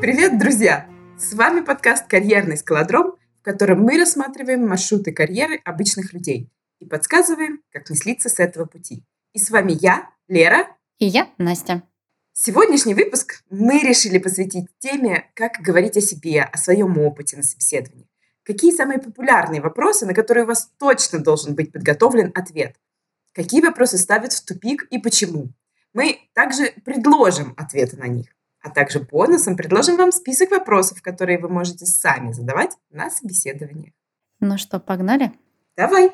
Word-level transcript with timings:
Привет, 0.00 0.38
друзья! 0.38 0.88
С 1.18 1.34
вами 1.34 1.60
подкаст 1.60 2.06
«Карьерный 2.06 2.56
скалодром», 2.56 3.16
в 3.40 3.42
котором 3.42 3.82
мы 3.82 3.98
рассматриваем 3.98 4.66
маршруты 4.66 5.12
карьеры 5.12 5.60
обычных 5.62 6.14
людей 6.14 6.50
и 6.78 6.86
подсказываем, 6.86 7.60
как 7.70 7.90
не 7.90 7.96
слиться 7.96 8.30
с 8.30 8.38
этого 8.38 8.64
пути. 8.64 9.04
И 9.34 9.38
с 9.38 9.50
вами 9.50 9.76
я, 9.78 10.08
Лера. 10.26 10.74
И 10.98 11.04
я, 11.04 11.28
Настя. 11.36 11.82
Сегодняшний 12.32 12.94
выпуск 12.94 13.44
мы 13.50 13.80
решили 13.80 14.16
посвятить 14.16 14.70
теме, 14.78 15.30
как 15.34 15.60
говорить 15.60 15.98
о 15.98 16.00
себе, 16.00 16.44
о 16.44 16.56
своем 16.56 16.96
опыте 16.96 17.36
на 17.36 17.42
собеседовании. 17.42 18.08
Какие 18.42 18.74
самые 18.74 19.00
популярные 19.00 19.60
вопросы, 19.60 20.06
на 20.06 20.14
которые 20.14 20.44
у 20.44 20.48
вас 20.48 20.70
точно 20.78 21.18
должен 21.18 21.54
быть 21.54 21.72
подготовлен 21.72 22.32
ответ? 22.34 22.74
Какие 23.34 23.60
вопросы 23.60 23.98
ставят 23.98 24.32
в 24.32 24.46
тупик 24.46 24.84
и 24.84 24.96
почему? 24.96 25.50
Мы 25.92 26.20
также 26.32 26.72
предложим 26.86 27.52
ответы 27.58 27.98
на 27.98 28.06
них. 28.06 28.28
А 28.62 28.70
также 28.70 29.00
бонусом 29.00 29.56
предложим 29.56 29.96
вам 29.96 30.12
список 30.12 30.50
вопросов, 30.50 31.00
которые 31.02 31.38
вы 31.38 31.48
можете 31.48 31.86
сами 31.86 32.32
задавать 32.32 32.76
на 32.90 33.10
собеседовании. 33.10 33.94
Ну 34.40 34.58
что, 34.58 34.78
погнали? 34.80 35.32
Давай. 35.76 36.12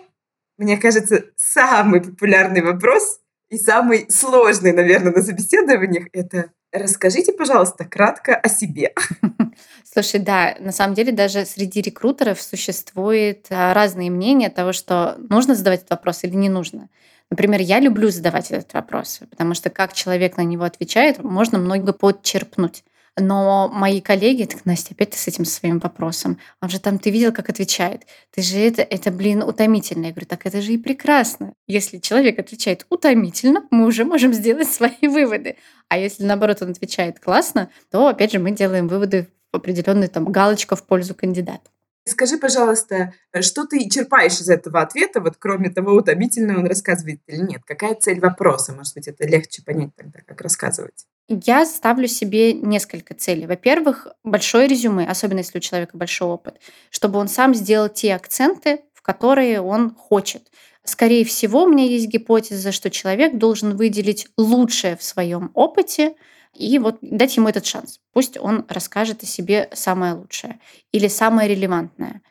Мне 0.56 0.78
кажется, 0.78 1.24
самый 1.36 2.00
популярный 2.00 2.62
вопрос 2.62 3.20
и 3.48 3.58
самый 3.58 4.10
сложный, 4.10 4.72
наверное, 4.72 5.12
на 5.12 5.22
собеседованиях– 5.22 6.06
это 6.12 6.50
расскажите, 6.72 7.32
пожалуйста, 7.32 7.84
кратко 7.84 8.34
о 8.36 8.48
себе. 8.48 8.92
Слушай, 9.84 10.20
да, 10.20 10.56
на 10.60 10.72
самом 10.72 10.94
деле 10.94 11.12
даже 11.12 11.44
среди 11.44 11.80
рекрутеров 11.80 12.40
существует 12.42 13.46
а, 13.50 13.72
разные 13.72 14.10
мнения 14.10 14.50
того, 14.50 14.72
что 14.72 15.16
нужно 15.30 15.54
задавать 15.54 15.80
этот 15.80 15.90
вопрос 15.90 16.24
или 16.24 16.34
не 16.34 16.48
нужно. 16.48 16.88
Например, 17.30 17.60
я 17.60 17.80
люблю 17.80 18.10
задавать 18.10 18.50
этот 18.50 18.72
вопрос, 18.74 19.20
потому 19.30 19.54
что 19.54 19.68
как 19.70 19.92
человек 19.92 20.36
на 20.36 20.42
него 20.42 20.64
отвечает, 20.64 21.22
можно 21.22 21.58
много 21.58 21.92
подчерпнуть. 21.92 22.84
Но 23.18 23.68
мои 23.72 24.02
коллеги, 24.02 24.44
так, 24.44 24.66
Настя, 24.66 24.92
опять 24.92 25.10
ты 25.10 25.16
с 25.16 25.26
этим 25.26 25.46
своим 25.46 25.78
вопросом. 25.78 26.38
Он 26.60 26.68
же 26.68 26.78
там, 26.78 26.98
ты 26.98 27.10
видел, 27.10 27.32
как 27.32 27.48
отвечает. 27.48 28.02
Ты 28.30 28.42
же 28.42 28.58
это, 28.58 28.82
это, 28.82 29.10
блин, 29.10 29.42
утомительно. 29.42 30.06
Я 30.06 30.10
говорю, 30.10 30.26
так 30.26 30.44
это 30.44 30.60
же 30.60 30.74
и 30.74 30.78
прекрасно. 30.78 31.54
Если 31.66 31.96
человек 31.96 32.38
отвечает 32.38 32.84
утомительно, 32.90 33.66
мы 33.70 33.86
уже 33.86 34.04
можем 34.04 34.34
сделать 34.34 34.68
свои 34.68 35.08
выводы. 35.08 35.56
А 35.88 35.96
если, 35.96 36.24
наоборот, 36.24 36.60
он 36.60 36.72
отвечает 36.72 37.18
классно, 37.18 37.70
то, 37.90 38.06
опять 38.08 38.32
же, 38.32 38.38
мы 38.38 38.50
делаем 38.50 38.86
выводы 38.86 39.28
в 39.50 39.56
определенную 39.56 40.10
там 40.10 40.30
галочка 40.30 40.76
в 40.76 40.86
пользу 40.86 41.14
кандидата. 41.14 41.70
Скажи, 42.08 42.38
пожалуйста, 42.38 43.12
э, 43.32 43.42
что 43.42 43.66
ты 43.66 43.88
черпаешь 43.88 44.40
из 44.40 44.48
этого 44.48 44.80
ответа, 44.80 45.20
вот 45.20 45.34
кроме 45.38 45.70
того, 45.70 45.92
утомительно 45.92 46.56
он 46.56 46.66
рассказывает 46.66 47.20
или 47.26 47.38
нет? 47.38 47.62
Какая 47.66 47.96
цель 47.96 48.20
вопроса? 48.20 48.72
Может 48.72 48.94
быть, 48.94 49.08
это 49.08 49.26
легче 49.26 49.62
понять 49.62 49.90
тогда, 49.96 50.20
как 50.24 50.40
рассказывать? 50.40 51.06
Я 51.28 51.66
ставлю 51.66 52.06
себе 52.06 52.52
несколько 52.52 53.14
целей. 53.14 53.46
Во-первых, 53.46 54.06
большое 54.22 54.68
резюме, 54.68 55.04
особенно 55.04 55.38
если 55.38 55.58
у 55.58 55.60
человека 55.60 55.96
большой 55.96 56.28
опыт, 56.28 56.60
чтобы 56.90 57.18
он 57.18 57.26
сам 57.26 57.54
сделал 57.54 57.88
те 57.88 58.14
акценты, 58.14 58.82
в 58.94 59.02
которые 59.02 59.60
он 59.60 59.92
хочет. 59.92 60.48
Скорее 60.84 61.24
всего, 61.24 61.64
у 61.64 61.68
меня 61.68 61.84
есть 61.84 62.06
гипотеза, 62.06 62.70
что 62.70 62.88
человек 62.88 63.36
должен 63.36 63.76
выделить 63.76 64.28
лучшее 64.36 64.96
в 64.96 65.02
своем 65.02 65.50
опыте, 65.54 66.14
и 66.58 66.78
вот 66.78 66.98
дать 67.00 67.36
ему 67.36 67.48
этот 67.48 67.66
шанс. 67.66 68.00
Пусть 68.12 68.36
он 68.38 68.64
расскажет 68.68 69.22
о 69.22 69.26
себе 69.26 69.68
самое 69.72 70.14
лучшее 70.14 70.60
или 70.92 71.08
самое 71.08 71.48
релевантное. 71.48 72.22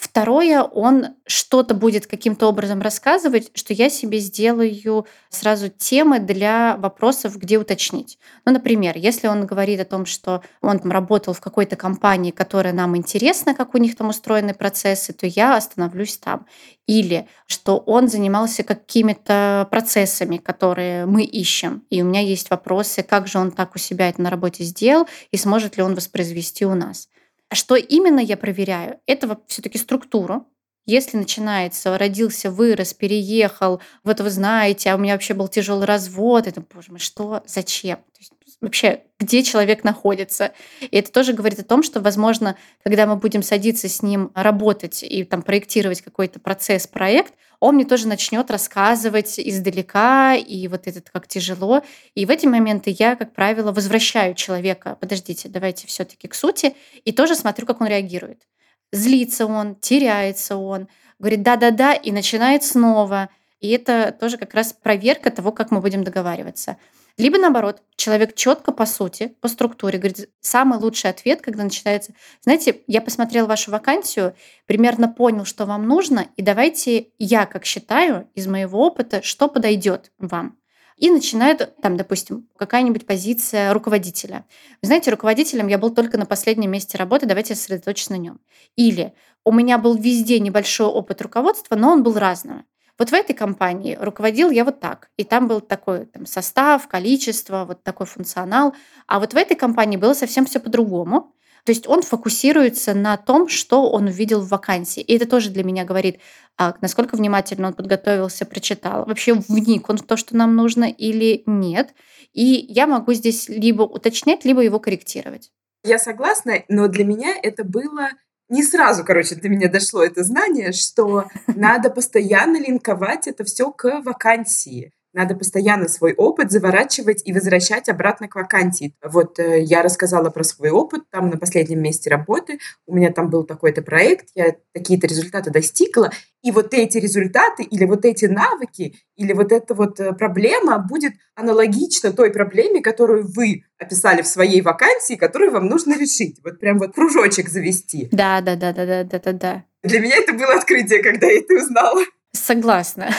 Второе, 0.00 0.62
он 0.62 1.08
что-то 1.26 1.74
будет 1.74 2.06
каким-то 2.06 2.46
образом 2.46 2.80
рассказывать, 2.80 3.50
что 3.52 3.74
я 3.74 3.90
себе 3.90 4.18
сделаю 4.18 5.06
сразу 5.28 5.68
темы 5.68 6.20
для 6.20 6.78
вопросов, 6.78 7.36
где 7.36 7.58
уточнить. 7.58 8.18
Ну, 8.46 8.52
например, 8.52 8.96
если 8.96 9.28
он 9.28 9.44
говорит 9.44 9.78
о 9.78 9.84
том, 9.84 10.06
что 10.06 10.42
он 10.62 10.78
там 10.78 10.90
работал 10.90 11.34
в 11.34 11.40
какой-то 11.42 11.76
компании, 11.76 12.30
которая 12.30 12.72
нам 12.72 12.96
интересна, 12.96 13.54
как 13.54 13.74
у 13.74 13.78
них 13.78 13.94
там 13.94 14.08
устроены 14.08 14.54
процессы, 14.54 15.12
то 15.12 15.26
я 15.26 15.54
остановлюсь 15.54 16.16
там. 16.16 16.46
Или 16.86 17.28
что 17.46 17.76
он 17.76 18.08
занимался 18.08 18.62
какими-то 18.62 19.68
процессами, 19.70 20.38
которые 20.38 21.04
мы 21.04 21.24
ищем. 21.24 21.84
И 21.90 22.00
у 22.00 22.06
меня 22.06 22.22
есть 22.22 22.48
вопросы, 22.48 23.02
как 23.02 23.26
же 23.26 23.38
он 23.38 23.50
так 23.52 23.76
у 23.76 23.78
себя 23.78 24.08
это 24.08 24.22
на 24.22 24.30
работе 24.30 24.64
сделал, 24.64 25.06
и 25.30 25.36
сможет 25.36 25.76
ли 25.76 25.82
он 25.82 25.94
воспроизвести 25.94 26.64
у 26.64 26.74
нас. 26.74 27.10
Что 27.52 27.74
именно 27.76 28.20
я 28.20 28.36
проверяю? 28.36 29.00
Это 29.06 29.38
все-таки 29.48 29.78
структуру. 29.78 30.46
Если 30.86 31.16
начинается, 31.16 31.98
родился, 31.98 32.50
вырос, 32.50 32.94
переехал, 32.94 33.80
вот 34.02 34.20
вы 34.20 34.30
знаете, 34.30 34.90
а 34.90 34.96
у 34.96 34.98
меня 34.98 35.12
вообще 35.12 35.34
был 35.34 35.46
тяжелый 35.48 35.84
развод, 35.86 36.46
это, 36.46 36.62
боже 36.62 36.90
мой, 36.90 37.00
что, 37.00 37.42
зачем? 37.46 37.98
То 37.98 38.18
есть, 38.18 38.32
вообще, 38.60 39.02
где 39.18 39.42
человек 39.42 39.84
находится. 39.84 40.52
И 40.80 40.96
это 40.96 41.10
тоже 41.10 41.32
говорит 41.32 41.58
о 41.58 41.64
том, 41.64 41.82
что, 41.82 42.00
возможно, 42.00 42.56
когда 42.82 43.06
мы 43.06 43.16
будем 43.16 43.42
садиться 43.42 43.88
с 43.88 44.02
ним 44.02 44.30
работать 44.34 45.02
и 45.02 45.24
там 45.24 45.42
проектировать 45.42 46.02
какой-то 46.02 46.40
процесс, 46.40 46.86
проект, 46.86 47.34
он 47.60 47.74
мне 47.74 47.84
тоже 47.84 48.08
начнет 48.08 48.50
рассказывать 48.50 49.38
издалека, 49.38 50.34
и 50.34 50.66
вот 50.68 50.86
этот 50.86 51.10
как 51.10 51.28
тяжело. 51.28 51.82
И 52.14 52.24
в 52.24 52.30
эти 52.30 52.46
моменты 52.46 52.94
я, 52.98 53.16
как 53.16 53.34
правило, 53.34 53.70
возвращаю 53.70 54.34
человека, 54.34 54.96
подождите, 54.98 55.48
давайте 55.48 55.86
все 55.86 56.04
таки 56.04 56.26
к 56.26 56.34
сути, 56.34 56.74
и 57.04 57.12
тоже 57.12 57.34
смотрю, 57.34 57.66
как 57.66 57.82
он 57.82 57.86
реагирует. 57.86 58.46
Злится 58.92 59.46
он, 59.46 59.76
теряется 59.76 60.56
он, 60.56 60.88
говорит 61.18 61.42
«да-да-да», 61.42 61.92
и 61.92 62.10
начинает 62.10 62.64
снова. 62.64 63.28
И 63.60 63.68
это 63.68 64.16
тоже 64.18 64.38
как 64.38 64.54
раз 64.54 64.72
проверка 64.72 65.30
того, 65.30 65.52
как 65.52 65.70
мы 65.70 65.80
будем 65.80 66.02
договариваться. 66.02 66.78
Либо 67.20 67.36
наоборот, 67.36 67.82
человек 67.96 68.34
четко 68.34 68.72
по 68.72 68.86
сути, 68.86 69.36
по 69.42 69.48
структуре 69.48 69.98
говорит, 69.98 70.30
самый 70.40 70.78
лучший 70.78 71.10
ответ, 71.10 71.42
когда 71.42 71.64
начинается, 71.64 72.14
знаете, 72.40 72.80
я 72.86 73.02
посмотрел 73.02 73.46
вашу 73.46 73.70
вакансию, 73.70 74.34
примерно 74.64 75.06
понял, 75.06 75.44
что 75.44 75.66
вам 75.66 75.86
нужно, 75.86 76.28
и 76.36 76.42
давайте 76.42 77.08
я, 77.18 77.44
как 77.44 77.66
считаю, 77.66 78.26
из 78.34 78.46
моего 78.46 78.86
опыта, 78.86 79.20
что 79.22 79.48
подойдет 79.48 80.12
вам. 80.18 80.56
И 80.96 81.10
начинает 81.10 81.76
там, 81.82 81.98
допустим, 81.98 82.48
какая-нибудь 82.56 83.06
позиция 83.06 83.74
руководителя. 83.74 84.46
Вы 84.80 84.86
знаете, 84.86 85.10
руководителем 85.10 85.66
я 85.66 85.76
был 85.76 85.90
только 85.90 86.16
на 86.16 86.24
последнем 86.24 86.70
месте 86.70 86.96
работы, 86.96 87.26
давайте 87.26 87.54
сосредоточиться 87.54 88.12
на 88.12 88.16
нем. 88.16 88.40
Или 88.76 89.12
у 89.44 89.52
меня 89.52 89.76
был 89.76 89.94
везде 89.94 90.40
небольшой 90.40 90.86
опыт 90.86 91.20
руководства, 91.20 91.76
но 91.76 91.90
он 91.90 92.02
был 92.02 92.14
разного. 92.14 92.64
Вот 93.00 93.08
в 93.08 93.14
этой 93.14 93.32
компании 93.32 93.96
руководил 93.98 94.50
я 94.50 94.62
вот 94.62 94.78
так. 94.78 95.08
И 95.16 95.24
там 95.24 95.48
был 95.48 95.62
такой 95.62 96.04
там, 96.04 96.26
состав, 96.26 96.86
количество, 96.86 97.64
вот 97.64 97.82
такой 97.82 98.04
функционал. 98.04 98.74
А 99.06 99.20
вот 99.20 99.32
в 99.32 99.36
этой 99.38 99.56
компании 99.56 99.96
было 99.96 100.12
совсем 100.12 100.44
все 100.44 100.60
по-другому. 100.60 101.34
То 101.64 101.72
есть 101.72 101.88
он 101.88 102.02
фокусируется 102.02 102.92
на 102.92 103.16
том, 103.16 103.48
что 103.48 103.90
он 103.90 104.08
увидел 104.08 104.42
в 104.42 104.50
вакансии. 104.50 105.00
И 105.00 105.16
это 105.16 105.26
тоже 105.26 105.48
для 105.48 105.64
меня 105.64 105.84
говорит, 105.84 106.20
а 106.58 106.74
насколько 106.82 107.16
внимательно 107.16 107.68
он 107.68 107.72
подготовился, 107.72 108.44
прочитал. 108.44 109.06
Вообще 109.06 109.32
вник 109.32 109.88
он 109.88 109.96
в 109.96 110.02
то, 110.02 110.18
что 110.18 110.36
нам 110.36 110.54
нужно 110.54 110.84
или 110.84 111.42
нет. 111.46 111.94
И 112.34 112.66
я 112.68 112.86
могу 112.86 113.14
здесь 113.14 113.48
либо 113.48 113.80
уточнять, 113.80 114.44
либо 114.44 114.60
его 114.60 114.78
корректировать. 114.78 115.50
Я 115.84 115.98
согласна, 115.98 116.64
но 116.68 116.86
для 116.86 117.06
меня 117.06 117.34
это 117.42 117.64
было 117.64 118.10
не 118.50 118.62
сразу, 118.62 119.04
короче, 119.04 119.36
до 119.36 119.48
меня 119.48 119.68
дошло 119.68 120.02
это 120.02 120.24
знание, 120.24 120.72
что 120.72 121.28
надо 121.46 121.88
постоянно 121.90 122.58
линковать 122.58 123.26
это 123.26 123.44
все 123.44 123.70
к 123.70 124.02
вакансии. 124.02 124.92
Надо 125.12 125.34
постоянно 125.34 125.88
свой 125.88 126.14
опыт 126.14 126.52
заворачивать 126.52 127.22
и 127.24 127.32
возвращать 127.32 127.88
обратно 127.88 128.28
к 128.28 128.36
вакансии. 128.36 128.94
Вот 129.02 129.40
э, 129.40 129.62
я 129.62 129.82
рассказала 129.82 130.30
про 130.30 130.44
свой 130.44 130.70
опыт 130.70 131.02
там 131.10 131.30
на 131.30 131.36
последнем 131.36 131.82
месте 131.82 132.08
работы. 132.08 132.58
У 132.86 132.94
меня 132.94 133.10
там 133.10 133.28
был 133.28 133.42
такой-то 133.42 133.82
проект, 133.82 134.28
я 134.36 134.54
такие-то 134.72 135.08
результаты 135.08 135.50
достигла. 135.50 136.10
И 136.42 136.52
вот 136.52 136.74
эти 136.74 136.98
результаты 136.98 137.64
или 137.64 137.84
вот 137.86 138.04
эти 138.04 138.26
навыки 138.26 138.98
или 139.16 139.32
вот 139.32 139.50
эта 139.50 139.74
вот 139.74 139.98
э, 139.98 140.12
проблема 140.12 140.78
будет 140.78 141.14
аналогична 141.34 142.12
той 142.12 142.30
проблеме, 142.30 142.80
которую 142.80 143.26
вы 143.26 143.64
описали 143.78 144.22
в 144.22 144.28
своей 144.28 144.60
вакансии, 144.60 145.14
которую 145.14 145.50
вам 145.50 145.66
нужно 145.66 145.98
решить. 145.98 146.38
Вот 146.44 146.60
прям 146.60 146.78
вот 146.78 146.94
кружочек 146.94 147.48
завести. 147.48 148.08
Да, 148.12 148.40
да, 148.42 148.54
да, 148.54 148.72
да, 148.72 149.04
да, 149.04 149.18
да, 149.18 149.32
да. 149.32 149.64
Для 149.82 149.98
меня 149.98 150.16
это 150.16 150.34
было 150.34 150.54
открытие, 150.54 151.02
когда 151.02 151.26
я 151.26 151.38
это 151.40 151.54
узнала. 151.54 152.04
Согласна 152.32 153.10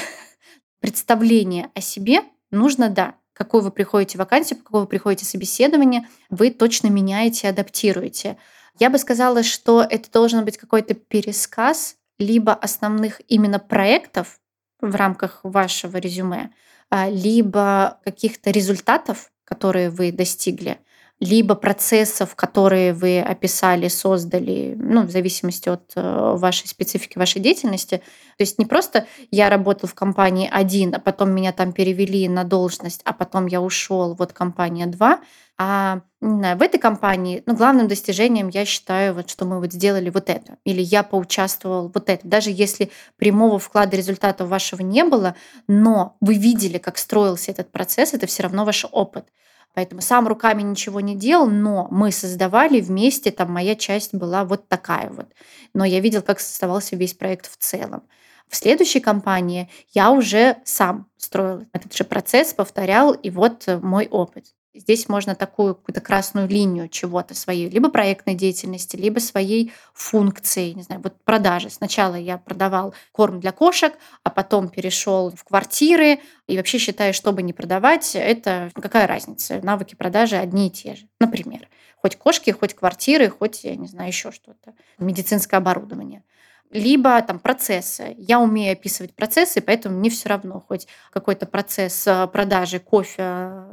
представление 0.82 1.70
о 1.74 1.82
себе 1.82 2.24
нужно, 2.50 2.90
да, 2.90 3.16
какую 3.34 3.64
вы 3.64 3.72
приходите 3.72 4.18
вакансию, 4.18 4.60
по 4.60 4.66
какой 4.66 4.82
вы 4.82 4.88
приходите 4.88 5.26
собеседование, 5.26 6.08
вы 6.30 6.52
точно 6.52 6.88
меняете, 6.88 7.48
адаптируете. 7.48 8.38
Я 8.80 8.90
бы 8.90 8.98
сказала, 8.98 9.44
что 9.44 9.82
это 9.82 10.12
должен 10.12 10.44
быть 10.44 10.58
какой-то 10.58 10.94
пересказ 10.94 11.96
либо 12.20 12.54
основных 12.54 13.22
именно 13.28 13.60
проектов 13.60 14.40
в 14.80 14.96
рамках 14.96 15.40
вашего 15.44 15.98
резюме, 15.98 16.52
а, 16.90 17.10
либо 17.10 18.00
каких-то 18.04 18.52
результатов, 18.52 19.32
которые 19.44 19.90
вы 19.90 20.12
достигли. 20.12 20.80
Либо 21.22 21.54
процессов, 21.54 22.36
которые 22.36 22.94
вы 22.94 23.22
описали, 23.22 23.88
создали, 23.88 24.76
ну, 24.78 25.04
в 25.04 25.12
зависимости 25.12 25.70
от 25.70 25.92
э, 25.96 26.36
вашей 26.36 26.68
специфики, 26.68 27.20
вашей 27.20 27.40
деятельности. 27.40 27.98
То 28.38 28.44
есть 28.44 28.58
не 28.58 28.66
просто 28.66 29.06
я 29.30 29.50
работал 29.50 29.88
в 29.88 29.94
компании 29.94 30.50
один, 30.52 30.96
а 30.96 31.00
потом 31.00 31.30
меня 31.30 31.54
там 31.54 31.74
перевели 31.74 32.28
на 32.28 32.44
должность, 32.44 33.02
а 33.06 33.14
потом 33.14 33.46
я 33.46 33.62
ушел, 33.62 34.16
вот 34.16 34.34
компания 34.34 34.88
2, 34.88 35.20
а 35.60 36.02
знаю, 36.22 36.58
в 36.58 36.62
этой 36.64 36.80
компании 36.80 37.44
ну, 37.46 37.56
главным 37.56 37.88
достижением 37.88 38.50
я 38.50 38.66
считаю, 38.66 39.14
вот, 39.14 39.30
что 39.30 39.46
мы 39.46 39.60
вот 39.60 39.74
сделали 39.74 40.10
вот 40.10 40.28
это, 40.28 40.58
или 40.66 40.82
я 40.82 41.04
поучаствовал 41.04 41.92
вот 41.94 42.10
это. 42.10 42.28
Даже 42.28 42.50
если 42.50 42.90
прямого 43.18 43.60
вклада 43.60 43.96
результата 43.96 44.44
вашего 44.44 44.82
не 44.82 45.04
было, 45.04 45.36
но 45.68 46.18
вы 46.20 46.34
видели, 46.34 46.80
как 46.80 46.98
строился 46.98 47.52
этот 47.52 47.72
процесс, 47.72 48.16
это 48.16 48.26
все 48.26 48.42
равно 48.42 48.66
ваш 48.66 48.88
опыт. 48.92 49.28
Поэтому 49.74 50.02
сам 50.02 50.28
руками 50.28 50.62
ничего 50.62 51.00
не 51.00 51.16
делал, 51.16 51.48
но 51.48 51.88
мы 51.92 52.12
создавали 52.12 52.82
вместе, 52.82 53.32
там 53.32 53.52
моя 53.52 53.76
часть 53.76 54.14
была 54.14 54.44
вот 54.44 54.68
такая 54.68 55.10
вот. 55.10 55.28
Но 55.74 55.86
я 55.86 56.00
видел, 56.00 56.22
как 56.22 56.40
создавался 56.40 56.96
весь 56.96 57.14
проект 57.14 57.50
в 57.50 57.58
целом. 57.58 58.04
В 58.50 58.56
следующей 58.58 59.00
компании 59.00 59.70
я 59.94 60.12
уже 60.12 60.58
сам 60.66 61.08
строил 61.16 61.66
этот 61.72 61.96
же 61.96 62.04
процесс, 62.04 62.54
повторял, 62.54 63.14
и 63.14 63.30
вот 63.30 63.66
мой 63.82 64.08
опыт. 64.08 64.48
Здесь 64.74 65.10
можно 65.10 65.36
такую 65.36 65.76
какую-то 65.76 66.00
красную 66.00 66.48
линию 66.48 66.88
чего-то 66.88 67.36
своей, 67.36 67.70
либо 67.70 67.90
проектной 67.90 68.36
деятельности, 68.36 68.96
либо 68.96 69.20
своей 69.20 69.74
функции, 69.94 70.72
не 70.72 70.84
знаю, 70.84 71.02
вот 71.04 71.22
продажи. 71.26 71.70
Сначала 71.70 72.16
я 72.16 72.38
продавал 72.38 72.94
корм 73.12 73.42
для 73.42 73.52
кошек, 73.52 73.94
а 74.24 74.30
потом 74.30 74.70
перешел 74.70 75.32
в 75.32 75.44
квартиры. 75.44 76.20
И 76.48 76.56
вообще 76.56 76.78
считаю, 76.78 77.14
чтобы 77.14 77.42
не 77.42 77.52
продавать, 77.52 78.16
это 78.16 78.72
какая 78.74 79.08
разница? 79.08 79.60
Навыки 79.62 79.96
продажи 79.96 80.38
одни 80.38 80.68
и 80.68 80.72
те 80.72 80.96
же, 80.96 81.08
например. 81.20 81.68
Хоть 81.98 82.16
кошки, 82.16 82.52
хоть 82.52 82.74
квартиры, 82.74 83.30
хоть, 83.30 83.66
я 83.66 83.76
не 83.76 83.88
знаю, 83.88 84.08
еще 84.08 84.32
что-то. 84.32 84.74
Медицинское 84.98 85.58
оборудование 85.58 86.24
либо 86.72 87.22
там 87.22 87.40
процессы. 87.40 88.16
Я 88.18 88.40
умею 88.40 88.74
описывать 88.74 89.14
процессы, 89.14 89.62
поэтому 89.62 89.98
мне 89.98 90.10
все 90.10 90.30
равно, 90.30 90.64
хоть 90.66 90.88
какой-то 91.12 91.46
процесс 91.46 92.08
э, 92.08 92.28
продажи 92.28 92.80
кофе 92.80 93.24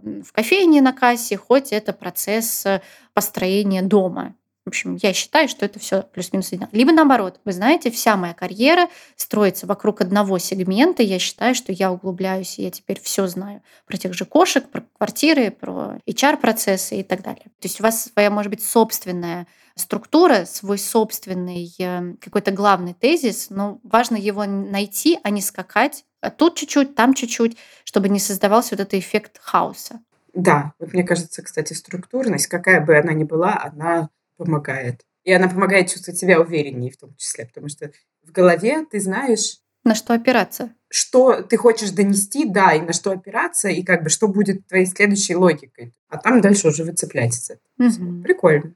в 0.03 0.33
кофейне 0.33 0.83
на 0.83 0.93
кассе, 0.93 1.37
хоть 1.37 1.73
это 1.73 1.93
процесс 1.93 2.67
э, 2.67 2.83
построения 3.15 3.83
дома. 3.83 4.35
В 4.69 4.70
общем, 4.70 4.99
я 5.00 5.15
считаю, 5.15 5.49
что 5.49 5.65
это 5.65 5.79
все 5.79 6.03
плюс-минус 6.03 6.53
одинаково. 6.53 6.76
Либо 6.76 6.93
наоборот, 6.93 7.41
вы 7.47 7.53
знаете, 7.53 7.91
вся 7.91 8.19
моя 8.19 8.35
карьера 8.35 8.88
строится 9.17 9.67
вокруг 9.67 10.03
одного 10.03 10.37
сегмента. 10.38 11.03
Я 11.03 11.19
считаю, 11.19 11.55
что 11.55 11.73
я 11.73 11.91
углубляюсь, 11.91 12.59
и 12.59 12.65
я 12.65 12.70
теперь 12.70 13.00
все 13.00 13.26
знаю 13.29 13.62
про 13.87 13.97
тех 13.97 14.12
же 14.12 14.26
кошек, 14.26 14.69
про 14.69 14.85
квартиры, 14.99 15.50
про 15.50 16.00
HR-процессы 16.06 17.00
и 17.00 17.03
так 17.03 17.23
далее. 17.23 17.44
То 17.44 17.69
есть 17.69 17.81
у 17.81 17.82
вас 17.82 18.11
своя, 18.12 18.29
может 18.31 18.50
быть, 18.50 18.62
собственная 18.62 19.47
структура, 19.75 20.44
свой 20.44 20.76
собственный 20.76 21.75
э, 21.79 22.17
какой-то 22.20 22.50
главный 22.50 22.93
тезис, 22.93 23.47
но 23.49 23.81
важно 23.82 24.17
его 24.17 24.44
найти, 24.44 25.19
а 25.23 25.31
не 25.31 25.41
скакать 25.41 26.05
а 26.20 26.31
тут 26.31 26.56
чуть-чуть, 26.56 26.97
там 26.97 27.15
чуть-чуть, 27.15 27.56
чтобы 27.85 28.09
не 28.09 28.19
создавался 28.19 28.75
вот 28.75 28.81
этот 28.81 28.94
эффект 28.94 29.38
хаоса. 29.41 30.00
Да, 30.35 30.73
вот 30.81 30.93
мне 30.93 31.05
кажется, 31.05 31.43
кстати, 31.43 31.75
структурность, 31.75 32.49
какая 32.49 32.85
бы 32.85 32.99
она 32.99 33.12
ни 33.12 33.23
была, 33.23 33.70
она 33.73 34.09
помогает. 34.38 35.05
И 35.25 35.32
она 35.32 35.49
помогает 35.49 35.90
чувствовать 35.90 36.19
себя 36.19 36.40
увереннее 36.40 36.90
в 36.90 36.96
том 36.96 37.14
числе, 37.17 37.44
потому 37.44 37.69
что 37.69 37.93
в 38.23 38.32
голове 38.32 38.87
ты 38.90 39.00
знаешь... 39.00 39.58
На 39.85 39.94
что 39.94 40.14
опираться. 40.14 40.73
Что 40.88 41.43
ты 41.43 41.56
хочешь 41.56 41.90
донести, 41.90 42.46
да, 42.46 42.73
и 42.73 42.81
на 42.81 42.93
что 42.93 43.11
опираться, 43.11 43.69
и 43.69 43.82
как 43.82 44.02
бы 44.05 44.11
что 44.11 44.29
будет 44.29 44.67
твоей 44.67 44.87
следующей 44.87 45.35
логикой. 45.35 45.93
А 46.08 46.17
там 46.17 46.40
дальше 46.40 46.69
уже 46.69 46.85
выцепляйтесь. 46.85 47.50
Угу. 47.79 48.23
Прикольно. 48.23 48.75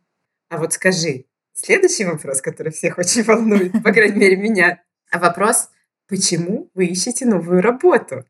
А 0.49 0.59
вот 0.59 0.75
скажи, 0.75 1.25
следующий 1.55 2.05
вопрос, 2.05 2.43
который 2.43 2.73
всех 2.73 2.99
очень 2.99 3.23
волнует, 3.23 3.73
по 3.83 3.93
крайней 3.93 4.19
мере 4.19 4.37
меня, 4.37 4.83
а 5.11 5.19
вопрос, 5.19 5.69
почему 6.09 6.71
вы 6.75 6.87
ищете 6.87 7.25
новую 7.25 7.63
работу? 7.63 8.25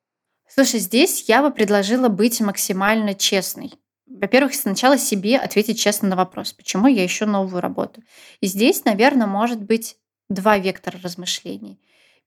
Слушай, 0.48 0.80
здесь 0.80 1.28
я 1.28 1.42
бы 1.42 1.50
предложила 1.50 2.08
быть 2.08 2.40
максимально 2.40 3.14
честной. 3.14 3.72
Во-первых, 4.20 4.54
сначала 4.54 4.98
себе 4.98 5.38
ответить 5.38 5.78
честно 5.78 6.08
на 6.08 6.16
вопрос, 6.16 6.52
почему 6.52 6.86
я 6.86 7.04
ищу 7.04 7.26
новую 7.26 7.60
работу. 7.60 8.02
И 8.40 8.46
здесь, 8.46 8.84
наверное, 8.84 9.26
может 9.26 9.60
быть 9.60 9.96
два 10.28 10.58
вектора 10.58 10.98
размышлений. 11.02 11.80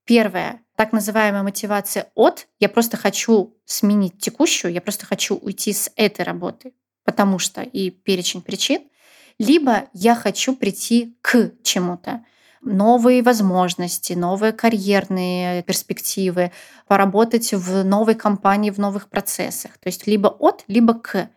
Первое, 0.04 0.60
так 0.76 0.92
называемая 0.92 1.42
мотивация 1.42 2.10
от 2.14 2.46
«я 2.60 2.68
просто 2.68 2.96
хочу 2.96 3.56
сменить 3.64 4.18
текущую, 4.18 4.72
я 4.72 4.80
просто 4.80 5.04
хочу 5.06 5.36
уйти 5.36 5.72
с 5.72 5.90
этой 5.96 6.24
работы, 6.24 6.72
потому 7.04 7.38
что» 7.38 7.62
и 7.62 7.90
перечень 7.90 8.42
причин– 8.42 8.82
либо 9.38 9.84
я 9.92 10.14
хочу 10.14 10.56
прийти 10.56 11.16
к 11.20 11.52
чему-то 11.62 12.24
новые 12.62 13.22
возможности, 13.22 14.14
новые 14.14 14.52
карьерные 14.52 15.62
перспективы, 15.62 16.52
поработать 16.88 17.52
в 17.52 17.84
новой 17.84 18.14
компании, 18.14 18.70
в 18.70 18.78
новых 18.78 19.08
процессах. 19.08 19.78
То 19.78 19.88
есть 19.88 20.06
либо 20.06 20.28
от, 20.28 20.64
либо 20.66 20.94
к. 20.94 21.28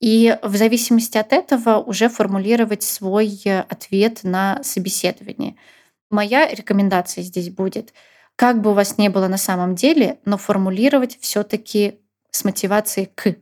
И 0.00 0.36
в 0.42 0.56
зависимости 0.56 1.16
от 1.16 1.32
этого 1.32 1.78
уже 1.78 2.08
формулировать 2.08 2.82
свой 2.82 3.40
ответ 3.68 4.20
на 4.22 4.62
собеседование. 4.62 5.56
Моя 6.10 6.48
рекомендация 6.48 7.22
здесь 7.22 7.50
будет, 7.50 7.94
как 8.36 8.60
бы 8.60 8.70
у 8.70 8.74
вас 8.74 8.98
не 8.98 9.08
было 9.08 9.28
на 9.28 9.38
самом 9.38 9.74
деле, 9.74 10.18
но 10.24 10.36
формулировать 10.36 11.18
все-таки 11.20 12.00
с 12.30 12.44
мотивацией 12.44 13.10
к 13.14 13.36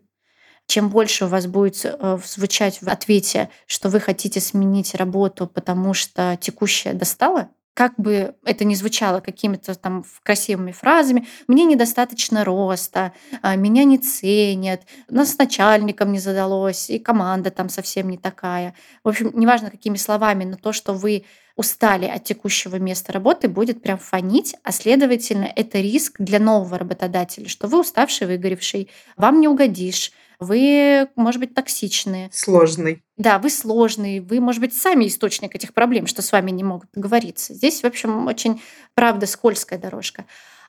чем 0.66 0.88
больше 0.88 1.26
у 1.26 1.28
вас 1.28 1.46
будет 1.46 1.84
э, 1.84 2.18
звучать 2.24 2.80
в 2.80 2.88
ответе, 2.88 3.50
что 3.66 3.90
вы 3.90 4.00
хотите 4.00 4.40
сменить 4.40 4.94
работу, 4.94 5.46
потому 5.46 5.94
что 5.94 6.38
текущая 6.40 6.94
достала, 6.94 7.50
как 7.74 7.94
бы 7.96 8.34
это 8.44 8.64
ни 8.64 8.74
звучало 8.74 9.20
какими-то 9.20 9.74
там 9.74 10.04
красивыми 10.22 10.70
фразами, 10.70 11.26
мне 11.48 11.64
недостаточно 11.64 12.44
роста, 12.44 13.12
а, 13.42 13.56
меня 13.56 13.84
не 13.84 13.98
ценят, 13.98 14.82
нас 15.08 15.32
с 15.32 15.38
начальником 15.38 16.12
не 16.12 16.20
задалось, 16.20 16.88
и 16.88 17.00
команда 17.00 17.50
там 17.50 17.68
совсем 17.68 18.08
не 18.08 18.16
такая. 18.16 18.74
В 19.02 19.08
общем, 19.08 19.32
неважно 19.34 19.70
какими 19.70 19.96
словами, 19.96 20.44
но 20.44 20.56
то, 20.56 20.72
что 20.72 20.94
вы 20.94 21.24
устали 21.56 22.06
от 22.06 22.24
текущего 22.24 22.76
места 22.76 23.12
работы, 23.12 23.48
будет 23.48 23.82
прям 23.82 23.98
фонить, 23.98 24.56
а 24.62 24.72
следовательно, 24.72 25.44
это 25.44 25.78
риск 25.78 26.16
для 26.18 26.38
нового 26.38 26.78
работодателя, 26.78 27.48
что 27.48 27.68
вы 27.68 27.80
уставший, 27.80 28.26
выгоревший, 28.26 28.90
вам 29.16 29.40
не 29.40 29.48
угодишь, 29.48 30.12
вы, 30.40 31.08
может 31.16 31.40
быть, 31.40 31.54
токсичные. 31.54 32.28
Сложный. 32.32 33.03
Да, 33.16 33.38
вы 33.38 33.48
сложный, 33.48 34.18
вы, 34.20 34.40
может 34.40 34.60
быть, 34.60 34.74
сами 34.74 35.06
источник 35.06 35.54
этих 35.54 35.72
проблем, 35.72 36.06
что 36.06 36.20
с 36.20 36.32
вами 36.32 36.50
не 36.50 36.64
могут 36.64 36.90
договориться. 36.94 37.54
Здесь, 37.54 37.82
в 37.82 37.86
общем, 37.86 38.26
очень, 38.26 38.60
правда, 38.94 39.26
скользкая 39.26 39.78
дорожка. 39.78 40.24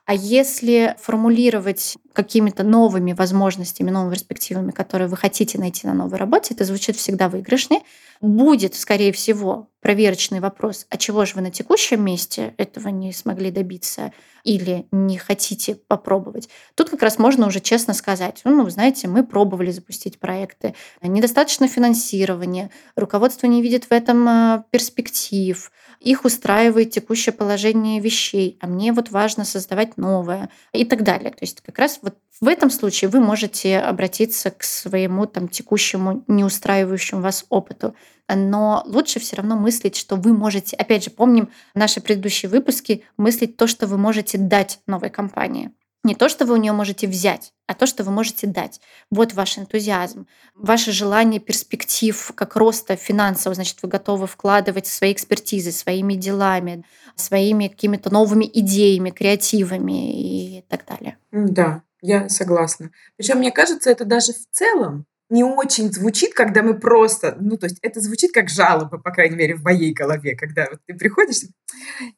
А 0.06 0.14
если 0.14 0.94
формулировать 1.00 1.96
какими-то 2.12 2.62
новыми 2.62 3.12
возможностями, 3.12 3.90
новыми 3.90 4.14
перспективами, 4.14 4.70
которые 4.70 5.08
вы 5.08 5.16
хотите 5.16 5.58
найти 5.58 5.84
на 5.86 5.94
новой 5.94 6.16
работе, 6.16 6.54
это 6.54 6.64
звучит 6.64 6.94
всегда 6.94 7.28
выигрышнее. 7.28 7.80
Будет, 8.20 8.76
скорее 8.76 9.12
всего, 9.12 9.68
проверочный 9.80 10.38
вопрос, 10.40 10.86
а 10.90 10.96
чего 10.96 11.24
же 11.24 11.34
вы 11.34 11.42
на 11.42 11.50
текущем 11.50 12.04
месте 12.04 12.54
этого 12.56 12.88
не 12.88 13.12
смогли 13.12 13.50
добиться 13.50 14.12
или 14.42 14.86
не 14.92 15.18
хотите 15.18 15.74
попробовать. 15.74 16.48
Тут 16.76 16.88
как 16.88 17.02
раз 17.02 17.18
можно 17.18 17.48
уже 17.48 17.60
честно 17.60 17.92
сказать, 17.92 18.40
ну, 18.44 18.68
знаете, 18.70 19.08
мы 19.08 19.24
пробовали 19.24 19.70
запустить 19.70 20.18
проекты, 20.20 20.74
недостаточно 21.02 21.68
финансирования, 21.68 22.70
руководство 22.94 23.48
не 23.48 23.60
видит 23.60 23.84
в 23.84 23.92
этом 23.92 24.28
а, 24.28 24.64
перспектив, 24.70 25.70
их 26.00 26.24
устраивает 26.24 26.90
текущее 26.90 27.32
положение 27.32 28.00
вещей, 28.00 28.58
а 28.60 28.66
мне 28.66 28.92
вот 28.92 29.10
важно 29.10 29.44
создавать 29.44 29.95
новое 29.96 30.50
и 30.72 30.84
так 30.84 31.02
далее. 31.02 31.30
То 31.30 31.42
есть 31.42 31.60
как 31.60 31.78
раз 31.78 31.98
вот 32.02 32.16
в 32.40 32.48
этом 32.48 32.70
случае 32.70 33.08
вы 33.08 33.20
можете 33.20 33.78
обратиться 33.78 34.50
к 34.50 34.62
своему 34.62 35.26
там 35.26 35.48
текущему 35.48 36.24
неустраивающему 36.28 37.20
вас 37.20 37.46
опыту. 37.48 37.94
Но 38.28 38.82
лучше 38.86 39.20
все 39.20 39.36
равно 39.36 39.56
мыслить, 39.56 39.96
что 39.96 40.16
вы 40.16 40.32
можете, 40.32 40.76
опять 40.76 41.04
же, 41.04 41.10
помним 41.10 41.50
наши 41.74 42.00
предыдущие 42.00 42.50
выпуски, 42.50 43.04
мыслить 43.16 43.56
то, 43.56 43.66
что 43.66 43.86
вы 43.86 43.98
можете 43.98 44.36
дать 44.36 44.80
новой 44.86 45.10
компании. 45.10 45.70
Не 46.06 46.14
то, 46.14 46.28
что 46.28 46.46
вы 46.46 46.54
у 46.54 46.56
нее 46.56 46.70
можете 46.70 47.08
взять, 47.08 47.52
а 47.66 47.74
то, 47.74 47.84
что 47.84 48.04
вы 48.04 48.12
можете 48.12 48.46
дать. 48.46 48.80
Вот 49.10 49.32
ваш 49.32 49.58
энтузиазм, 49.58 50.28
ваше 50.54 50.92
желание 50.92 51.40
перспектив 51.40 52.30
как 52.36 52.54
роста 52.54 52.94
финансово. 52.94 53.56
Значит, 53.56 53.78
вы 53.82 53.88
готовы 53.88 54.28
вкладывать 54.28 54.86
свои 54.86 55.12
экспертизы, 55.12 55.72
своими 55.72 56.14
делами, 56.14 56.84
своими 57.16 57.66
какими-то 57.66 58.12
новыми 58.12 58.48
идеями, 58.54 59.10
креативами 59.10 60.58
и 60.58 60.62
так 60.68 60.86
далее. 60.86 61.18
Да, 61.32 61.82
я 62.02 62.28
согласна. 62.28 62.92
Причем, 63.16 63.38
мне 63.38 63.50
кажется, 63.50 63.90
это 63.90 64.04
даже 64.04 64.32
в 64.32 64.46
целом 64.52 65.06
не 65.28 65.42
очень 65.42 65.92
звучит, 65.92 66.34
когда 66.34 66.62
мы 66.62 66.78
просто, 66.78 67.36
ну, 67.40 67.56
то 67.56 67.66
есть 67.66 67.78
это 67.82 68.00
звучит 68.00 68.32
как 68.32 68.48
жалоба, 68.48 68.98
по 68.98 69.10
крайней 69.10 69.36
мере, 69.36 69.56
в 69.56 69.62
моей 69.62 69.92
голове, 69.92 70.36
когда 70.36 70.68
вот 70.70 70.80
ты 70.86 70.94
приходишь, 70.94 71.42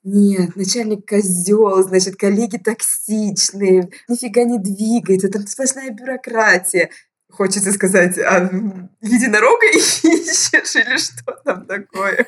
нет, 0.02 0.56
начальник 0.56 1.08
козел, 1.08 1.82
значит, 1.82 2.16
коллеги 2.16 2.58
токсичные, 2.58 3.88
нифига 4.08 4.44
не 4.44 4.58
двигается, 4.58 5.28
там 5.28 5.46
сплошная 5.46 5.90
бюрократия. 5.90 6.90
Хочется 7.30 7.72
сказать, 7.72 8.18
а 8.18 8.50
единорога 9.00 9.66
ищешь 9.72 10.76
или 10.76 10.96
что 10.96 11.32
там 11.44 11.66
такое? 11.66 12.26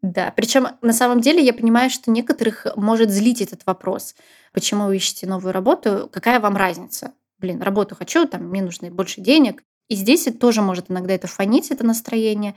Да, 0.00 0.32
причем 0.36 0.68
на 0.80 0.92
самом 0.92 1.20
деле 1.20 1.44
я 1.44 1.52
понимаю, 1.52 1.90
что 1.90 2.10
некоторых 2.10 2.66
может 2.76 3.10
злить 3.10 3.42
этот 3.42 3.66
вопрос. 3.66 4.14
Почему 4.52 4.86
вы 4.86 4.96
ищете 4.96 5.26
новую 5.26 5.52
работу? 5.52 6.08
Какая 6.12 6.38
вам 6.38 6.56
разница? 6.56 7.12
Блин, 7.38 7.60
работу 7.62 7.96
хочу, 7.96 8.26
там 8.26 8.48
мне 8.48 8.62
нужно 8.62 8.90
больше 8.90 9.20
денег. 9.20 9.62
И 9.88 9.94
здесь 9.94 10.26
это 10.26 10.38
тоже 10.38 10.62
может 10.62 10.90
иногда 10.90 11.14
это 11.14 11.26
фонить, 11.26 11.70
это 11.70 11.84
настроение. 11.84 12.54